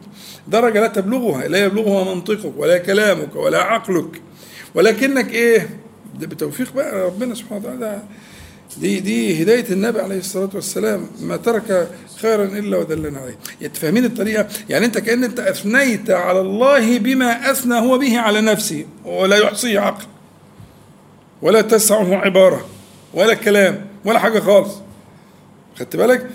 [0.48, 4.22] درجة لا تبلغها لا يبلغها منطقك ولا كلامك ولا عقلك.
[4.74, 5.81] ولكنك إيه؟
[6.20, 8.02] ده بتوفيق بقى ربنا سبحانه وتعالى.
[8.80, 11.90] دي دي هداية النبي عليه الصلاة والسلام ما ترك
[12.22, 13.38] خيرا إلا ودلنا عليه.
[13.60, 18.40] يعني فاهمين الطريقة؟ يعني أنت كأن أنت أثنيت على الله بما أثنى هو به على
[18.40, 20.04] نفسه ولا يحصيه عقل
[21.42, 22.66] ولا تسعه عبارة
[23.14, 24.72] ولا كلام ولا حاجة خالص.
[25.78, 26.30] خدت بالك؟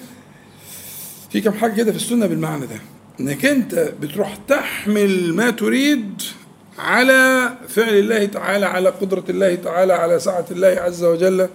[1.32, 2.80] في كم حاجة كده في السنة بالمعنى ده.
[3.20, 6.22] إنك أنت بتروح تحمل ما تريد
[6.78, 11.50] على فعل الله تعالى على قدرة الله تعالى على سعة الله عز وجل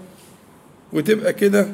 [0.92, 1.66] وتبقى كده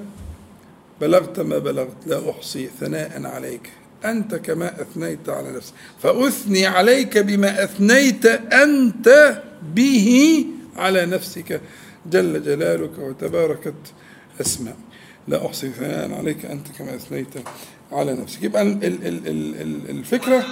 [1.00, 3.70] بلغت ما بلغت لا أحصي ثناء عليك.
[4.04, 5.72] أنت كما أثنيت على نفسك.
[6.02, 9.42] فأثني عليك بما أثنيت أنت
[9.74, 10.44] به
[10.76, 11.60] على نفسك.
[12.10, 13.74] جل جلالك وتباركت
[14.40, 14.76] أسماء.
[15.28, 17.34] لا أحصي ثناء عليك أنت كما أثنيت
[17.92, 18.42] على نفسك.
[18.42, 18.62] يبقى
[19.90, 20.44] الفكرة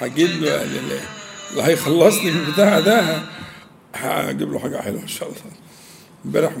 [0.00, 1.00] هجيب له اللي
[1.62, 3.22] هيخلصني من البتاع ده
[3.94, 5.40] هجيب له حاجة حلوة إن شاء الله.
[6.24, 6.52] امبارح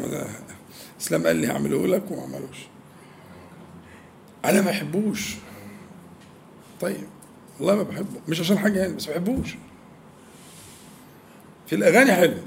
[1.00, 2.56] إسلام قال لي هعمله لك وما عملوش.
[4.44, 5.34] أنا ما بحبوش
[6.80, 7.06] طيب
[7.58, 8.20] والله ما بحبه.
[8.28, 9.54] مش عشان حاجة يعني بس ما بحبوش.
[11.66, 12.38] في الأغاني حلو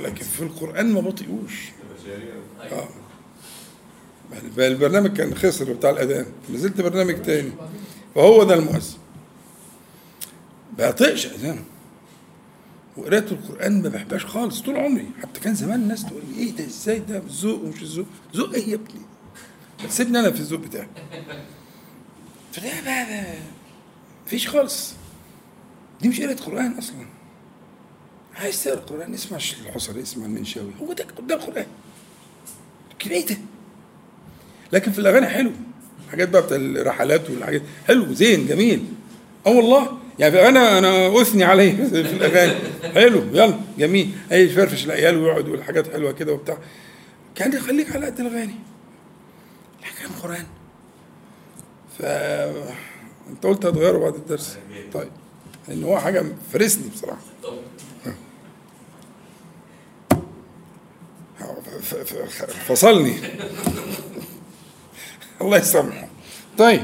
[0.00, 1.62] لكن في القرآن ما بطيقوش.
[2.72, 2.88] آه.
[4.58, 7.52] البرنامج كان خسر بتاع الأذان نزلت برنامج تاني
[8.14, 8.98] فهو ده المؤثر.
[10.78, 11.64] بطيقش اذان
[12.96, 15.10] وقراءة القرآن ما بحبهاش خالص طول عمري.
[15.22, 18.06] حتى كان زمان الناس تقول لي إيه ده إزاي ده؟ ذوق ومش الذوق.
[18.36, 19.00] ذوق إيه يا ابني؟
[19.88, 20.88] سيبني أنا في الذوق بتاعي.
[22.52, 23.34] فده بقى
[24.26, 24.94] مفيش خالص.
[26.00, 27.06] دي مش قراءة قرآن أصلا.
[28.34, 30.70] عايز تقرأ القرآن اسمع الحصري اسمع المنشاوي.
[30.80, 31.66] هو ده ده القرآن.
[32.98, 33.36] كده ده
[34.72, 35.52] لكن في الأغاني حلو.
[36.10, 37.62] حاجات بقى بتاع الرحلات والحاجات.
[37.86, 38.84] حلو زين جميل.
[39.46, 39.98] أه والله.
[40.18, 42.54] يعني أنا أنا أثني عليه في الأغاني.
[42.94, 44.10] حلو يلا جميل.
[44.32, 46.58] أي يفرفش العيال ويقعد يقول حاجات حلوة كده وبتاع.
[47.34, 48.54] كان يخليك على قد الأغاني.
[49.80, 50.44] الاحكام القران
[51.98, 52.02] ف
[53.30, 54.58] أنت قلت هتغيره بعد الدرس.
[54.92, 55.08] طيب
[55.68, 57.20] لأن هو حاجة فرسني بصراحة.
[62.68, 63.14] فصلني.
[65.40, 66.08] الله يسامحه.
[66.58, 66.82] طيب.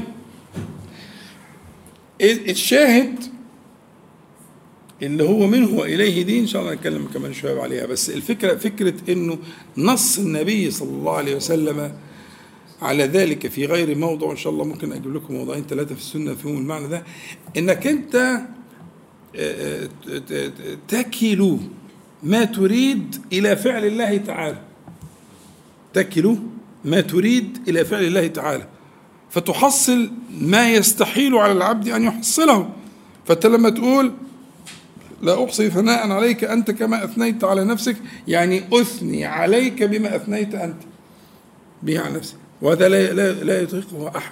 [2.21, 3.19] الشاهد
[5.01, 8.93] اللي هو منه وإليه دي إن شاء الله نتكلم كمان شوية عليها بس الفكرة فكرة
[9.09, 9.37] إنه
[9.77, 11.93] نص النبي صلى الله عليه وسلم
[12.81, 16.33] على ذلك في غير موضع إن شاء الله ممكن أجيب لكم موضوعين ثلاثة في السنة
[16.35, 17.03] فيهم المعنى ده
[17.57, 18.15] إنك أنت
[19.35, 19.89] آه،
[20.31, 20.51] آه،
[20.87, 21.57] تكل
[22.23, 24.61] ما تريد إلى فعل الله تعالى.
[25.93, 26.37] تكل
[26.85, 28.67] ما تريد إلى فعل الله تعالى.
[29.31, 32.69] فتحصل ما يستحيل على العبد أن يحصله.
[33.25, 34.11] فأنت لما تقول
[35.21, 37.95] لا أحصي ثناء عليك أنت كما أثنيت على نفسك
[38.27, 40.81] يعني أثني عليك بما أثنيت أنت
[41.83, 42.35] به على نفسك.
[42.61, 44.31] وهذا لا, لا, لا يطيقه أحد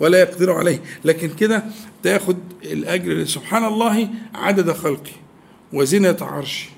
[0.00, 0.80] ولا يقدر عليه.
[1.04, 1.64] لكن كده
[2.02, 5.12] تاخد الأجر سبحان الله عدد خلقه
[5.72, 6.68] وزنة عرشه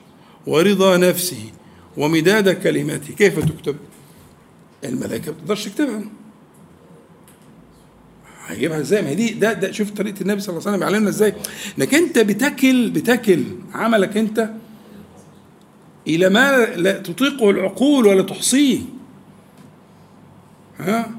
[0.46, 1.50] ورضا نفسه
[1.96, 3.14] ومداد كلماته.
[3.14, 3.76] كيف تكتب؟
[4.84, 6.02] الملائكة ما بتقدرش تكتبها.
[8.48, 11.10] هيجيبها إزاي؟ ما هي دي ده, ده شوف طريقة النبي صلى الله عليه وسلم يعلمنا
[11.10, 11.34] إزاي.
[11.78, 14.50] انك انت بتكل بتكل عملك انت
[16.06, 18.80] إلى ما لا تطيقه العقول ولا تحصيه.
[20.78, 21.10] ها؟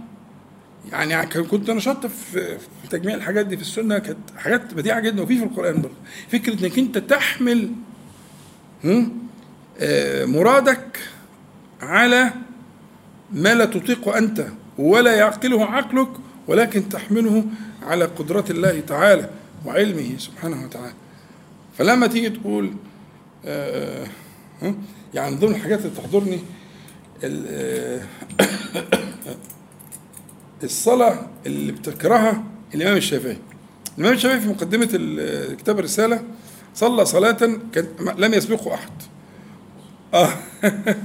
[0.92, 2.58] يعني كنت أنا في
[2.89, 5.96] تجميع الحاجات دي في السنة كانت حاجات بديعة جدا وفي في القرآن برضه.
[6.32, 7.70] فكرة إنك أنت تحمل
[9.80, 11.00] آه، مرادك
[11.82, 12.34] على
[13.32, 16.10] ما لا تطيقه أنت ولا يعقله عقلك
[16.50, 17.43] ولكن تحمله
[17.83, 19.29] على قدرة الله تعالى
[19.65, 20.93] وعلمه سبحانه وتعالى.
[21.77, 22.73] فلما تيجي تقول
[23.45, 24.08] آه،
[24.63, 24.75] آه،
[25.13, 26.39] يعني ضمن الحاجات اللي تحضرني
[27.23, 28.02] آه،
[30.63, 32.43] الصلاة اللي بتكرهها
[32.75, 33.37] الإمام الشافعي.
[33.97, 34.85] الإمام الشافعي في مقدمة
[35.56, 36.23] كتاب الرسالة
[36.75, 37.87] صلى صلاة كان
[38.17, 38.91] لم يسبقه أحد.
[40.13, 40.29] آه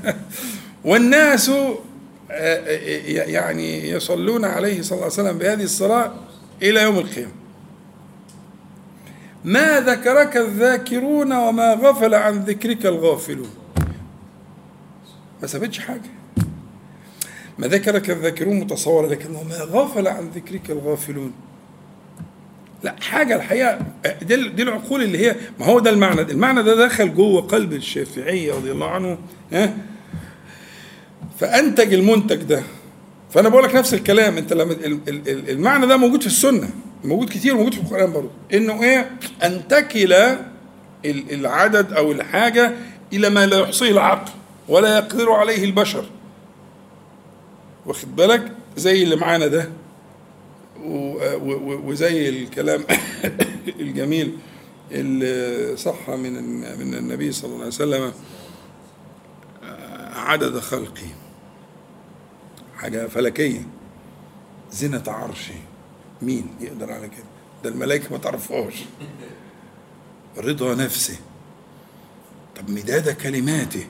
[0.85, 1.51] والناس
[2.31, 6.15] يعني يصلون عليه صلى الله عليه وسلم بهذه الصلاة
[6.63, 7.33] إلى يوم القيامة.
[9.45, 13.51] ما ذكرك الذاكرون وما غفل عن ذكرك الغافلون؟
[15.43, 16.11] ما سابتش حاجة.
[17.59, 21.33] ما ذكرك الذاكرون متصورة لكن وما غفل عن ذكرك الغافلون؟
[22.83, 23.79] لا حاجة الحقيقة
[24.23, 26.21] دي, دي العقول اللي هي ما هو ده المعنى.
[26.21, 29.19] المعنى ده دخل جوه قلب الشافعي رضي الله عنه
[29.53, 29.77] ها
[31.39, 32.63] فأنتج المنتج ده.
[33.31, 34.77] فأنا بقول لك نفس الكلام أنت لما
[35.29, 36.71] المعنى ده موجود في السنة
[37.05, 38.31] موجود كتير موجود في القرآن برضه.
[38.55, 39.11] إنه إيه؟
[39.43, 40.15] أن تكل
[41.05, 42.73] العدد أو الحاجة
[43.13, 44.33] إلى ما لا يحصيه العقل
[44.69, 46.05] ولا يقدر عليه البشر.
[47.87, 49.69] واخد بالك؟ زي اللي معانا ده.
[51.85, 52.85] وزي الكلام
[53.81, 54.37] الجميل
[54.93, 56.33] اللي صح من
[56.79, 58.13] من النبي صلى الله عليه وسلم
[60.15, 61.24] عدد خلقي.
[62.85, 63.67] حاجة فلكية.
[64.73, 65.55] زنة عرشي
[66.23, 67.25] مين يقدر على كده؟
[67.65, 68.85] ده الملائكة ما تعرفهاش.
[70.37, 71.17] رضا نفسه.
[72.57, 73.87] طب مداد كلماته.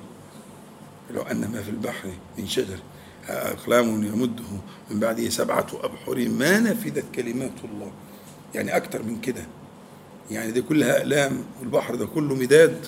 [1.11, 2.79] لو أن ما في البحر من شجر
[3.29, 4.45] أقلام يمده.
[4.91, 7.93] من بعده سبعة أبحر ما نفدت كلمات الله.
[8.55, 9.47] يعني أكتر من كده.
[10.31, 12.87] يعني دي كلها أقلام والبحر ده كله مداد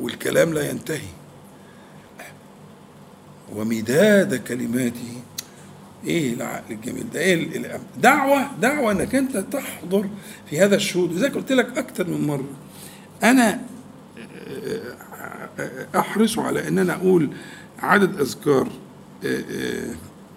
[0.00, 1.08] والكلام لا ينتهي.
[3.54, 5.22] ومداد كلماته.
[6.06, 10.08] إيه العقل الجميل ده؟ إيه دعوة دعوة إنك أنت تحضر
[10.50, 11.12] في هذا الشهود.
[11.12, 12.48] زي قلت لك أكتر من مرة
[13.22, 13.60] أنا
[15.96, 17.30] أحرص على إن أنا أقول
[17.78, 18.68] عدد أذكار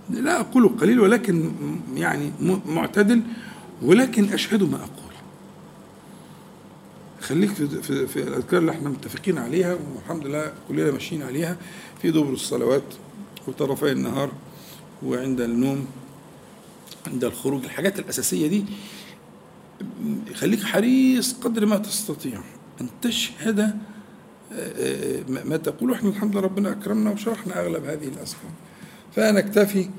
[0.10, 1.52] لا أقول قليل ولكن
[1.96, 2.32] يعني
[2.66, 3.22] معتدل
[3.82, 5.14] ولكن أشهد ما أقول.
[7.22, 11.58] خليك في, في, في الأذكار اللي إحنا متفقين عليها والحمد لله كلنا ماشيين عليها.
[12.04, 12.84] في دبر الصلوات
[13.48, 14.32] وطرفي النهار
[15.06, 15.86] وعند النوم
[17.08, 17.64] عند الخروج.
[17.64, 18.66] الحاجات الأساسية دي
[20.34, 22.42] خليك حريص قدر ما تستطيع
[22.82, 23.78] أن تشهد
[25.28, 25.94] ما تقول.
[25.94, 28.52] إحنا الحمد لله ربنا أكرمنا وشرحنا أغلب هذه الأذكار
[29.16, 29.90] فنكتفي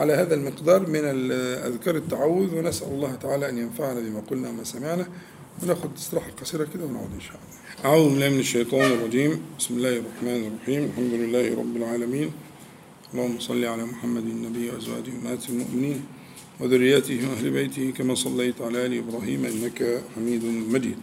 [0.00, 5.06] على هذا المقدار من أذكار التعوذ ونسأل الله تعالى أن ينفعنا بما قلنا وما سمعنا
[5.62, 7.63] وناخد استراحة قصيرة كده ونعود إن شاء الله.
[7.84, 9.60] أعوذ بالله من الشيطان الرجيم.
[9.60, 10.82] بسم الله الرحمن الرحيم.
[10.88, 12.32] الحمد لله رب العالمين.
[13.12, 16.00] اللهم صل على محمد النبي وأزواجه أمهات المؤمنين
[16.60, 20.96] وذرياته وأهل بيته كما صليت على آل إبراهيم إنك حميد مجيد.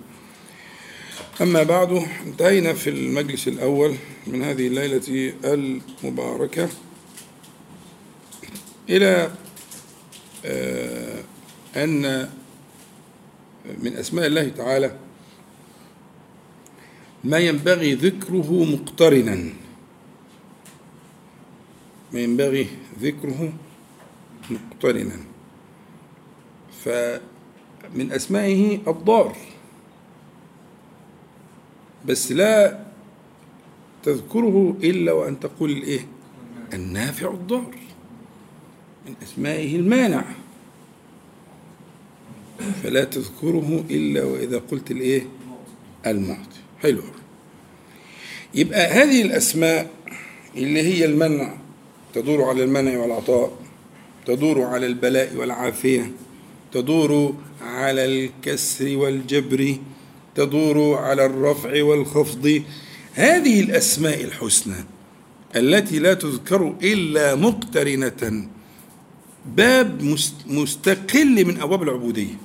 [1.42, 3.94] أما بعد انتهينا في المجلس الأول
[4.28, 6.70] من هذه الليلة المباركة
[8.90, 9.32] إلى
[11.78, 12.30] أن
[13.78, 14.98] من أسماء الله تعالى
[17.24, 19.54] ما ينبغي ذكره مقترنا.
[22.14, 22.68] ما ينبغي
[23.02, 23.54] ذكره
[24.50, 25.18] مقترنا.
[26.84, 29.38] فمن أسمائه الضار.
[32.06, 32.86] بس لا
[34.04, 36.08] تذكره إلا وأن تقول الإيه
[36.74, 37.76] النافع الضار.
[39.08, 40.26] من أسمائه المانع.
[42.84, 45.26] فلا تذكره إلا وإذا قلت الإيه؟
[46.06, 46.51] المعطي.
[46.84, 47.02] حلو.
[48.56, 49.90] يبقى هذه الأسماء
[50.56, 51.54] اللي هي المنع
[52.14, 53.52] تدور على المنع والعطاء
[54.26, 56.12] تدور على البلاء والعافية
[56.72, 59.76] تدور على الكسر والجبر
[60.36, 62.64] تدور على الرفع والخفض.
[63.14, 64.76] هذه الأسماء الحسنى
[65.56, 68.48] التي لا تذكر إلا مقترنة
[69.46, 70.18] باب
[70.48, 72.36] مستقل من أبواب العبودية.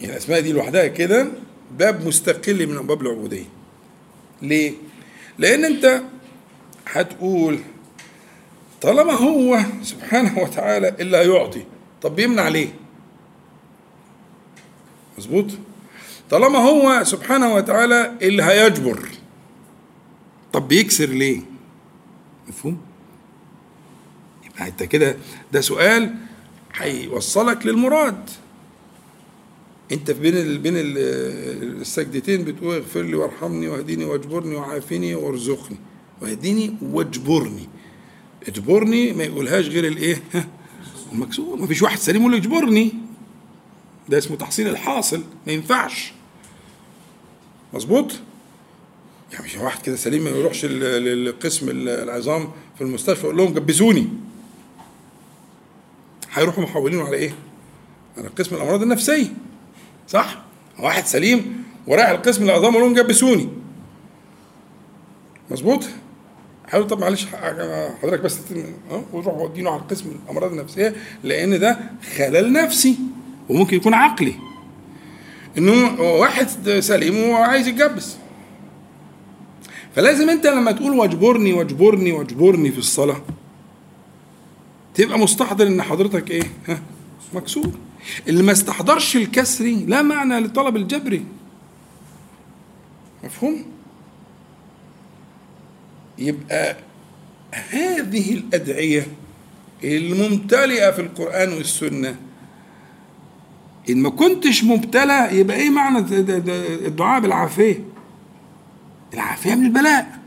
[0.00, 1.28] يعني الأسماء دي لوحدها كده
[1.78, 3.44] باب مستقل من أبواب العبودية
[4.42, 4.72] ليه؟
[5.38, 6.02] لأن أنت
[6.86, 7.58] هتقول
[8.82, 11.64] طالما هو سبحانه وتعالى اللي هيعطي
[12.02, 12.68] طب بيمنع ليه؟
[15.18, 15.46] مظبوط؟
[16.30, 19.08] طالما هو سبحانه وتعالى اللي هيجبر
[20.52, 21.40] طب بيكسر ليه؟
[22.48, 22.80] مفهوم؟
[24.44, 25.16] يبقى انت كده
[25.52, 26.14] ده سؤال
[26.76, 28.30] هيوصلك للمراد
[29.92, 30.98] انت بين ال بين ال
[31.80, 35.76] السجدتين بتقول اغفر لي وارحمني واهدني واجبرني وعافني وارزقني.
[36.20, 37.68] واهدني واجبرني.
[38.48, 40.22] اجبرني ما يقولهاش غير الايه؟
[41.12, 41.56] المكسور.
[41.60, 42.92] ما فيش واحد سليم يقول اجبرني.
[44.08, 45.22] ده اسمه تحصيل الحاصل.
[45.46, 46.12] ما ينفعش.
[47.74, 48.12] مظبوط؟
[49.32, 54.08] يعني مش واحد كده سليم ما يروحش لقسم العظام في المستشفى يقول لهم جبسوني
[56.32, 57.34] هيروحوا محولينه على إيه؟
[58.18, 59.32] على قسم الأمراض النفسية.
[60.08, 60.42] صح؟
[60.78, 63.48] واحد سليم ورايح القسم العظام لهم جبسوني
[65.50, 65.84] مظبوط؟
[66.68, 67.26] حاول طب معلش
[68.02, 68.38] حضرتك بس
[69.12, 70.94] وتروح ودينه على قسم الأمراض النفسية
[71.24, 71.78] لأن ده
[72.16, 72.98] خلل نفسي
[73.48, 74.34] وممكن يكون عقلي.
[75.58, 76.48] إنه واحد
[76.80, 78.16] سليم وعايز يتجبس.
[79.96, 83.20] فلازم أنت لما تقول واجبرني واجبرني واجبرني في الصلاة
[84.94, 86.80] تبقى مستحضر إن حضرتك إيه؟ ها
[87.34, 87.70] مكسور.
[88.28, 91.24] اللي ما استحضرش الكسري لا معنى لطلب الجبري
[93.24, 93.64] مفهوم؟
[96.18, 96.76] يبقى
[97.52, 99.06] هذه الأدعية
[99.84, 102.16] الممتلئة في القرآن والسنة
[103.90, 105.98] إن ما كنتش مبتلى يبقى إيه معنى
[106.86, 107.84] الدعاء بالعافية؟
[109.14, 110.18] العافية من البلاء.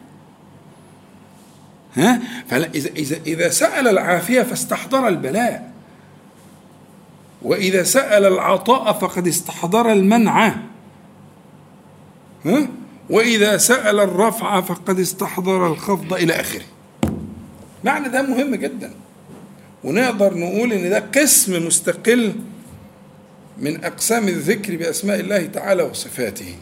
[1.96, 5.75] ها؟ فإذا إذا إذا سأل العافية فاستحضر البلاء.
[7.46, 10.48] وإذا سأل العطاء فقد استحضر المنع.
[12.46, 12.68] ها؟
[13.10, 16.66] وإذا سأل الرفع فقد استحضر الخفض إلى آخره.
[17.84, 18.94] معنى ده مهم جدا.
[19.84, 22.36] ونقدر نقول إن ده قسم مستقل
[23.58, 26.56] من أقسام الذكر بأسماء الله تعالى وصفاته.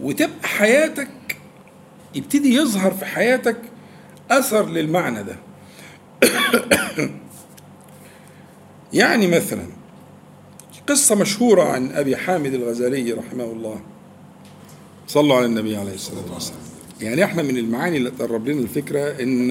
[0.00, 1.08] وتبقى حياتك
[2.14, 3.56] يبتدي يظهر في حياتك
[4.30, 5.36] أثر للمعنى ده.
[8.92, 9.66] يعني مثلا
[10.88, 13.80] قصة مشهورة عن أبي حامد الغزالي رحمه الله
[15.08, 16.60] صلوا على النبي عليه الصلاة والسلام.
[17.00, 19.50] يعني إحنا من المعاني اللي تقرب لنا الفكرة إن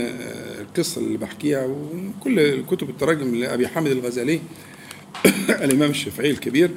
[0.60, 4.42] القصة اللي بحكيها وكل كتب التراجم لأبي حامد الغزالي
[5.66, 6.72] الإمام الشافعي الكبير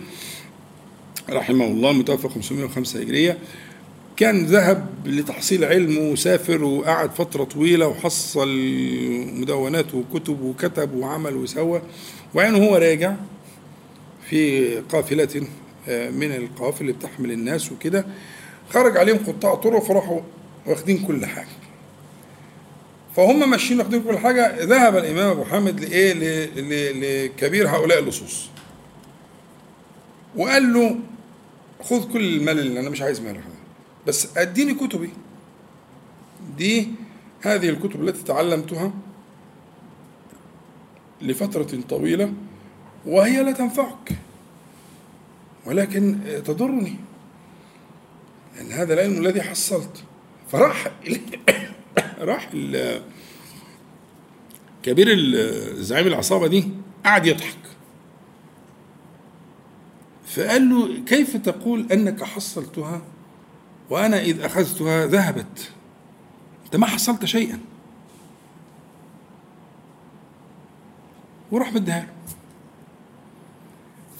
[1.30, 3.38] رحمه الله المتوفى 505 هجرية.
[4.16, 8.48] كان ذهب لتحصيل علم وسافر وقعد فترة طويلة وحصل
[9.40, 11.82] مدونات وكتب وكتب وعمل وسوى.
[12.34, 13.14] وعين هو راجع
[14.30, 15.46] في قافلة
[15.88, 18.06] من القوافل اللي بتحمل الناس وكده.
[18.70, 20.20] خرج عليهم قطاع طرق فراحوا
[20.66, 21.48] واخدين كل حاجة.
[23.16, 24.64] فهم ماشيين واخدين كل حاجة.
[24.64, 26.12] ذهب الإمام أبو حامد لإيه؟
[26.92, 28.48] لكبير هؤلاء اللصوص.
[30.36, 30.96] وقال له
[31.82, 33.40] خذ كل المال اللي أنا مش عايز مال
[34.06, 35.10] بس اديني كتبي.
[36.56, 36.88] دي
[37.40, 38.92] هذه الكتب التي تعلمتها
[41.22, 42.32] لفترة طويلة
[43.06, 44.16] وهي لا تنفعك
[45.66, 46.96] ولكن تضرني
[48.56, 50.04] لأن هذا العلم الذي حصلت.
[50.52, 50.92] فراح
[52.18, 52.50] راح
[54.82, 55.08] كبير
[55.74, 56.68] زعيم العصابة دي
[57.04, 57.58] قعد يضحك.
[60.26, 63.02] فقال له كيف تقول أنك حصلتها؟
[63.90, 65.70] وأنا إذ أخذتها ذهبت.
[66.64, 67.58] أنت ما حصلت شيئا.
[71.52, 72.06] وراح بدها.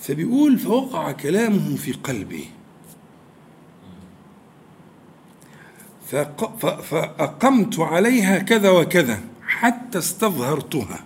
[0.01, 2.49] فبيقول فوقع كلامه في قلبي.
[6.83, 11.05] فأقمت عليها كذا وكذا حتى استظهرتها.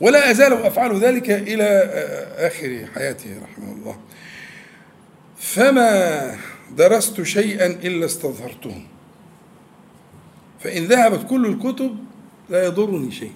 [0.00, 1.64] ولا أزال أفعل ذلك إلى
[2.36, 3.98] آخر حياته رحمه الله.
[5.38, 6.36] فما
[6.76, 8.82] درست شيئا إلا استظهرته.
[10.60, 11.96] فإن ذهبت كل الكتب
[12.50, 13.32] لا يضرني شيء.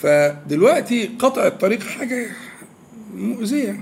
[0.00, 2.30] فدلوقتي قطع الطريق حاجة
[3.14, 3.80] مؤذية.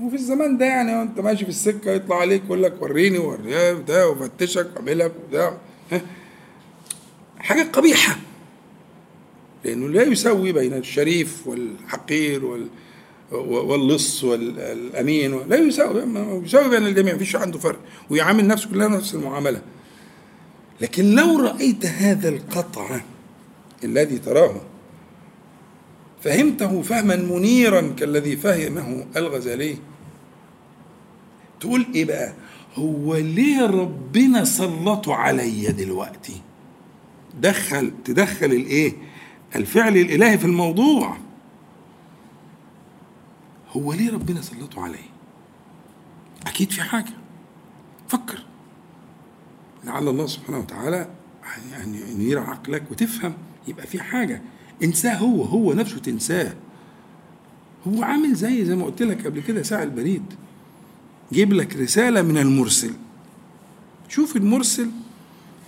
[0.00, 4.08] وفي الزمان ده يعني وأنت ماشي في السكة يطلع عليك يقول لك وريني وريها ده
[4.08, 5.56] وفتشك واعملك وبتاع.
[7.38, 8.16] حاجة قبيحة.
[9.64, 12.68] لأنه لا يسوي بين الشريف والحقير وال
[13.32, 16.02] واللص والامين لا يساوي
[16.44, 17.78] يساوي بين الجميع مفيش عنده فرق.
[18.10, 19.62] ويعامل نفسه كلها نفس المعاملة.
[20.80, 23.00] لكن لو رأيت هذا القطع
[23.84, 24.60] الذي تراه
[26.22, 29.76] فهمته فهما منيرا كالذي فهمه الغزالي.
[31.60, 32.34] تقول إيه بقى؟
[32.74, 36.40] هو ليه ربنا سلطه عليا دلوقتي؟
[37.40, 38.92] دخل تدخل الإيه؟
[39.56, 41.16] الفعل الإلهي في الموضوع.
[43.70, 45.08] هو ليه ربنا سلطه عليه؟
[46.46, 47.12] أكيد في حاجة.
[48.08, 48.44] فكر.
[49.84, 51.08] لعل الله سبحانه وتعالى
[51.72, 53.34] يعني ينير عقلك وتفهم.
[53.68, 54.42] يبقى في حاجة.
[54.82, 55.42] انساه هو.
[55.42, 56.54] هو نفسه تنساه.
[57.88, 60.24] هو عامل زي زي ما قلت لك قبل كده ساعة البريد.
[61.32, 62.92] جيب لك رسالة من المرسل.
[64.08, 64.90] شوف المرسل.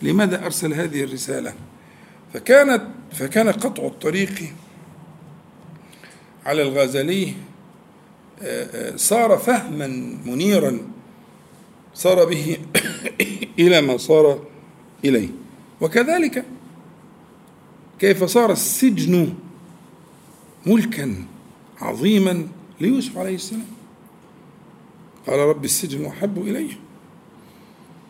[0.03, 1.55] لماذا أرسل هذه الرسالة؟
[2.35, 2.83] فكانت
[3.13, 4.53] فكان قطع الطريق
[6.47, 7.35] على الغزالي
[8.97, 9.87] صار فهما
[10.27, 10.79] منيرا
[11.95, 12.57] صار به
[13.59, 14.45] إلى ما صار
[15.05, 15.29] إليه.
[15.81, 16.45] وكذلك
[17.99, 19.35] كيف صار السجن
[20.67, 21.25] ملكا
[21.81, 22.49] عظيما
[22.81, 23.67] ليوسف عليه السلام؟
[25.27, 26.69] قال رب السجن أحب الي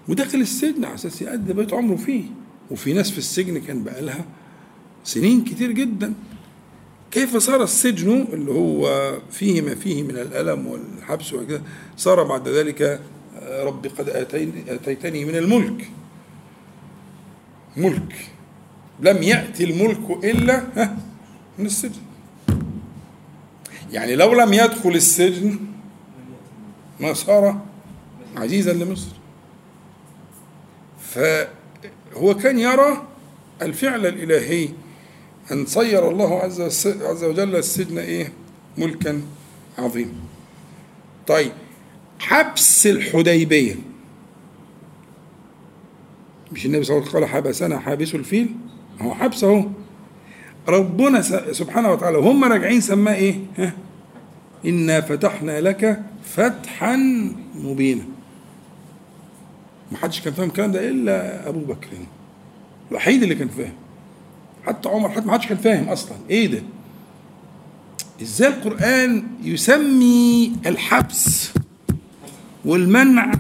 [0.09, 2.25] ودخل السجن على أساس يأدي بيت عمره فيه.
[2.71, 4.25] وفي ناس في السجن كان بقالها
[5.05, 6.15] سنين كتير جدا.
[7.13, 11.63] كيف صار السجن اللي هو فيه ما فيه من الألم والحبس وكذا؟
[11.97, 13.01] صار بعد ذلك
[13.43, 14.09] رب قد
[14.69, 15.91] آتيتني من الملك.
[17.77, 18.31] ملك.
[19.01, 20.65] لم يأتي الملك إلا
[21.59, 22.03] من السجن.
[23.93, 25.59] يعني لو لم يدخل السجن
[27.01, 27.61] ما صار
[28.37, 29.13] عزيزا لمصر.
[31.01, 33.07] فهو كان يرى
[33.63, 34.69] الفعل الإلهي
[35.53, 36.87] أن صير الله عز,
[37.25, 38.33] وجل السجن إيه؟
[38.79, 39.23] ملكا
[39.79, 40.13] عظيما
[41.27, 41.53] طيب
[42.19, 43.75] حبس الحديبية.
[46.53, 48.55] مش النبي صلى الله عليه وسلم قال حبسنا حابس الفيل؟
[49.01, 49.65] هو حبس أهو.
[50.69, 51.23] ربنا
[51.53, 53.73] سبحانه وتعالى وهم راجعين سماه إيه؟ ها؟
[54.65, 56.97] إنا فتحنا لك فتحا
[57.55, 58.05] مبينا.
[59.93, 61.89] ما حدش كان فاهم الكلام ده إلا أبو بكر.
[62.91, 63.73] الوحيد اللي كان فاهم.
[64.67, 66.17] حتى عمر حتى ما حدش كان فاهم أصلا.
[66.31, 66.63] إيه ده؟
[68.23, 71.51] إزاي القرآن يسمي الحبس
[72.65, 73.33] والمنع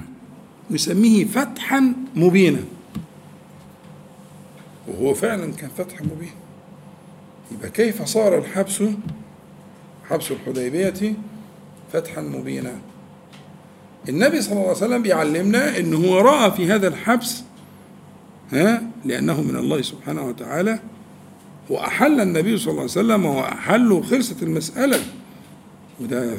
[0.71, 2.61] يسميه فتحا مبينا؟
[4.89, 6.33] وهو فعلا كان فتح مبين.
[7.53, 8.83] يبقى كيف صار الحبس؟
[10.11, 11.15] حبس الحديبية
[11.93, 12.73] فتحا مبينا.
[14.09, 17.43] النبي صلى الله عليه وسلم بيعلمنا انه هو رأى في هذا الحبس
[18.53, 20.79] ها لأنه من الله سبحانه وتعالى
[21.71, 25.01] وأحل النبي صلى الله عليه وسلم وأحل وخلصت المسألة.
[26.01, 26.35] وده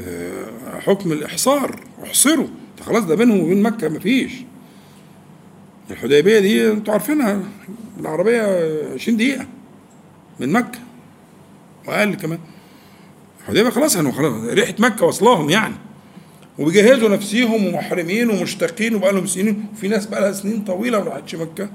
[0.80, 1.80] حكم الإحصار.
[2.04, 2.48] احصروا.
[2.82, 4.32] خلاص ده بينهم وبين مكة مفيش.
[5.92, 7.40] الحديبية دي أنتوا عارفينها
[8.00, 8.42] العربية
[8.94, 9.48] 20 دقيقة
[10.40, 10.80] من مكة.
[11.88, 12.40] وأقل كمان.
[13.42, 15.74] الحديبية خلاص يعني خلاص ريحة مكة وصلاهم يعني.
[16.60, 19.66] وبيجهزوا نفسيهم ومحرمين ومشتاقين وبقى لهم سنين.
[19.74, 21.70] وفي ناس بقى لها سنين طويلة ما راحتش مكة.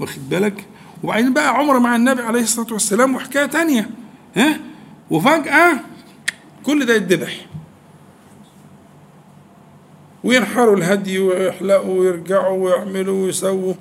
[0.00, 0.64] واخد بالك؟
[1.04, 3.90] وبعدين بقى عمره مع النبي عليه الصلاة والسلام وحكاية تانية.
[4.36, 4.60] ها؟
[5.10, 5.80] وفجأة
[6.66, 7.46] كل ده يتذبح.
[10.24, 13.74] وينحروا الهدي ويحلقوا ويرجعوا ويعملوا ويسووا.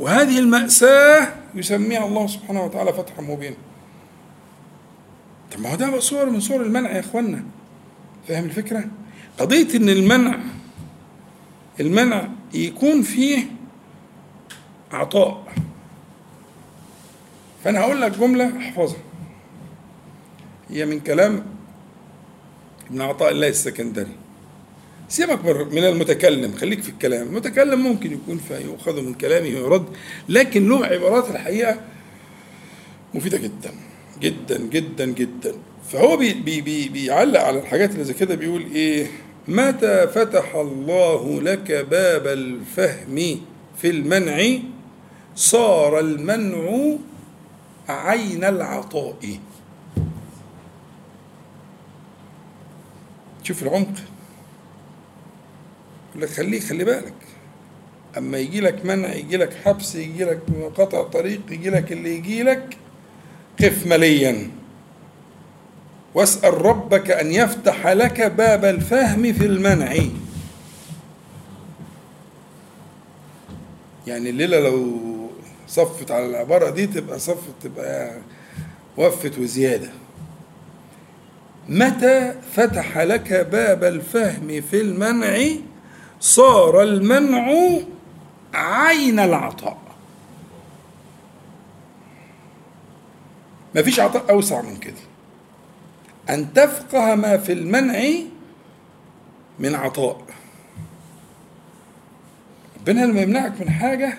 [0.00, 3.56] وهذه المأساة يسميها الله سبحانه وتعالى فتحا مبينا.
[5.52, 7.44] طب ما هو ده صور من صور المنع يا اخوانا
[8.28, 8.84] فاهم الفكرة؟
[9.38, 10.38] قضية إن المنع
[11.80, 13.44] المنع يكون فيه
[14.92, 15.52] عطاء.
[17.64, 19.00] فأنا هقول لك جملة أحفظها.
[20.70, 21.46] هي من كلام
[22.90, 24.12] ابن عطاء الله السكندري.
[25.08, 27.26] سيبك من المتكلم خليك في الكلام.
[27.26, 29.86] المتكلم ممكن يكون فيؤخذ من كلامه ويرد
[30.28, 31.80] لكن له عبارات الحقيقة
[33.14, 33.70] مفيدة جدا
[34.20, 35.54] جدا جدا جدا.
[35.88, 39.06] فهو بي بي بي بيعلق على الحاجات اللي زي كده بيقول إيه؟
[39.48, 43.40] متى فتح الله لك باب الفهم
[43.78, 44.58] في المنع؟
[45.36, 46.96] صار المنع
[47.90, 49.38] عين العطاء.
[53.42, 53.94] شوف العمق.
[56.10, 57.14] يقول لك خليه خلي بالك.
[58.18, 60.40] أما يجي لك منع يجي لك حبس يجي لك
[60.76, 62.76] قطع طريق يجي لك اللي يجي لك
[63.60, 64.50] قف مليا.
[66.14, 69.94] واسأل ربك أن يفتح لك باب الفهم في المنع.
[74.06, 75.09] يعني الليلة لو
[75.70, 78.16] صفت على العبارة دي تبقى صفت تبقى
[78.96, 79.90] وفت وزيادة.
[81.68, 85.38] متى فتح لك باب الفهم في المنع؟
[86.20, 87.52] صار المنع
[88.54, 89.78] عين العطاء.
[93.74, 94.94] ما فيش عطاء أوسع من كده.
[96.30, 98.02] أن تفقه ما في المنع
[99.58, 100.22] من عطاء.
[102.80, 104.18] ربنا لما يمنعك من حاجة؟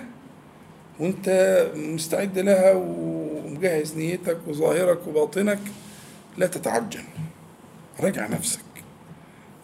[1.01, 5.59] وانت مستعد لها ومجهز نيتك وظاهرك وباطنك
[6.37, 7.03] لا تتعجل.
[7.99, 8.59] راجع نفسك.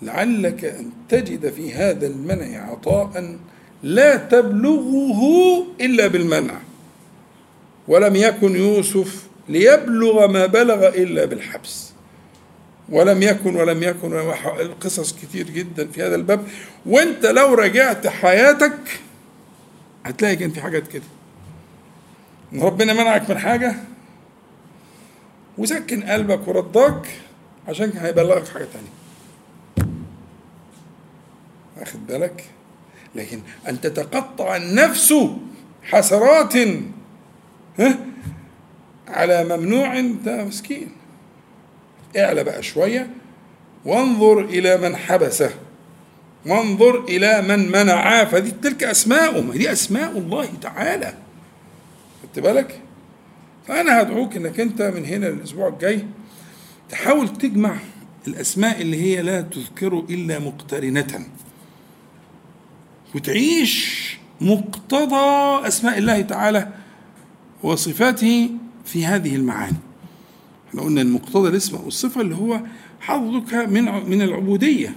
[0.02, 3.38] لعلك أن تجد في هذا المنع عطاء
[3.84, 5.22] لا تبلغه
[5.82, 6.60] إلا بالمنع.
[7.88, 11.92] ولم يكن يوسف ليبلغ ما بلغ إلا بالحبس.
[12.90, 14.14] ولم يكن ولم يكن
[14.60, 16.48] القصص كتير جدا في هذا الباب.
[16.86, 18.80] وانت لو رجعت حياتك
[20.06, 21.04] هتلاقي كان في حاجات كده.
[22.54, 23.76] ان ربنا منعك من حاجة؟
[25.58, 27.08] وسكن قلبك ورضاك
[27.68, 28.98] عشان هيبلغك حاجة تانية.
[31.80, 32.44] واخد بالك؟
[33.16, 35.14] لكن أن تتقطع النفس
[35.84, 36.58] حسرات
[37.80, 37.98] ها؟
[39.08, 40.92] على ممنوع انت مسكين.
[42.18, 43.10] اعلى بقى شوية.
[43.86, 45.52] وانظر إلى من حبسه
[46.46, 51.14] وانظر إلى من منعاه فدي تلك ما دي أسماء الله تعالى.
[52.40, 52.82] بالك؟
[53.68, 56.06] فأنا هدعوك إنك أنت من هنا الأسبوع الجاي
[56.90, 57.78] تحاول تجمع
[58.28, 61.28] الأسماء اللي هي لا تذكر إلا مقترنة.
[63.16, 66.74] وتعيش مقتضى أسماء الله تعالى
[67.64, 68.50] وصفاته
[68.86, 69.78] في هذه المعاني.
[70.70, 72.62] إحنا قلنا المقتضى الاسم والصفة اللي هو
[73.00, 74.96] حظك من من العبودية.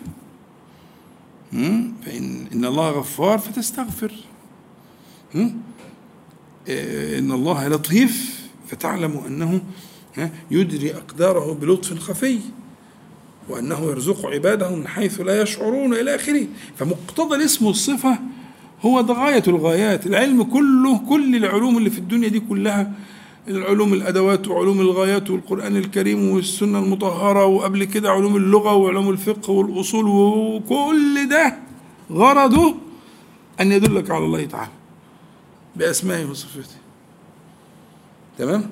[1.52, 4.12] فإن إن الله غفار فتستغفر.
[6.68, 9.60] إن الله لطيف فتعلم أنه
[10.50, 12.38] يدري أقداره بلطف خفي
[13.48, 16.46] وأنه يرزق عباده من حيث لا يشعرون إلى آخره.
[16.76, 18.18] فمقتضى الاسم والصفة
[18.82, 20.06] هو ده غاية الغايات.
[20.06, 22.92] العلم كله كل العلوم اللي في الدنيا دي كلها
[23.48, 30.06] العلوم الأدوات وعلوم الغايات والقرآن الكريم والسنة المطهرة وقبل كده علوم اللغة وعلوم الفقه والأصول
[30.08, 31.56] وكل ده
[32.12, 32.74] غرضه
[33.60, 34.70] أن يدلك على الله تعالى.
[35.76, 36.76] بأسمائه وصفاته.
[38.38, 38.70] تمام؟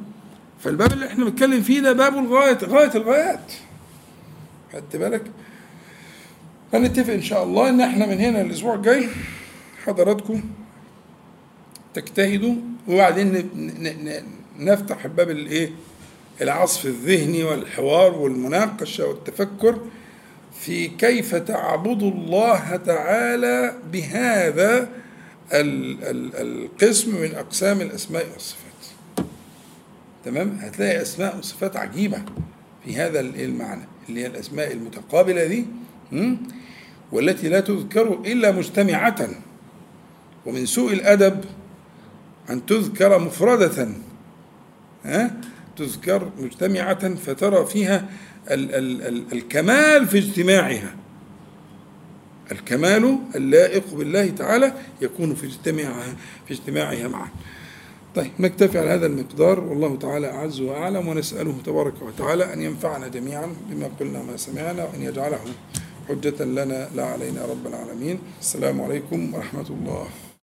[0.60, 3.52] فالباب اللي إحنا بنتكلم فيه ده باب الغاية غاية الغايات.
[4.72, 5.22] خدت بالك؟
[6.72, 9.08] فنتفق إن شاء الله إن إحنا من هنا الأسبوع الجاي
[9.84, 10.40] حضراتكم
[11.94, 12.54] تجتهدوا
[12.88, 13.50] وبعدين
[14.58, 15.70] نفتح باب الإيه؟
[16.40, 19.80] العصف الذهني والحوار والمناقشة والتفكر
[20.60, 24.88] في كيف تعبد الله تعالى بهذا
[25.52, 28.68] القسم من أقسام الأسماء والصفات.
[30.24, 32.22] تمام؟ هتلاقي أسماء وصفات عجيبة
[32.84, 35.66] في هذا المعنى اللي هي الأسماء المتقابلة دي
[37.12, 39.28] والتي لا تذكر إلا مجتمعة.
[40.46, 41.44] ومن سوء الأدب
[42.50, 43.88] أن تذكر مفردة.
[45.04, 45.40] ها؟
[45.76, 48.08] تذكر مجتمعة فترى فيها
[48.50, 50.96] ال ال ال الكمال في اجتماعها.
[52.52, 57.28] الكمال اللائق بالله تعالى يكون في اجتماعها في اجتماعها معا.
[58.14, 59.60] طيب نكتفي على هذا المقدار.
[59.60, 65.02] والله تعالى أعز وأعلم ونسأله تبارك وتعالى أن ينفعنا جميعا بما قلنا وما سمعنا وأن
[65.02, 65.40] يجعله
[66.08, 68.18] حجة لنا لا علينا رب العالمين.
[68.40, 70.08] السلام عليكم ورحمة الله.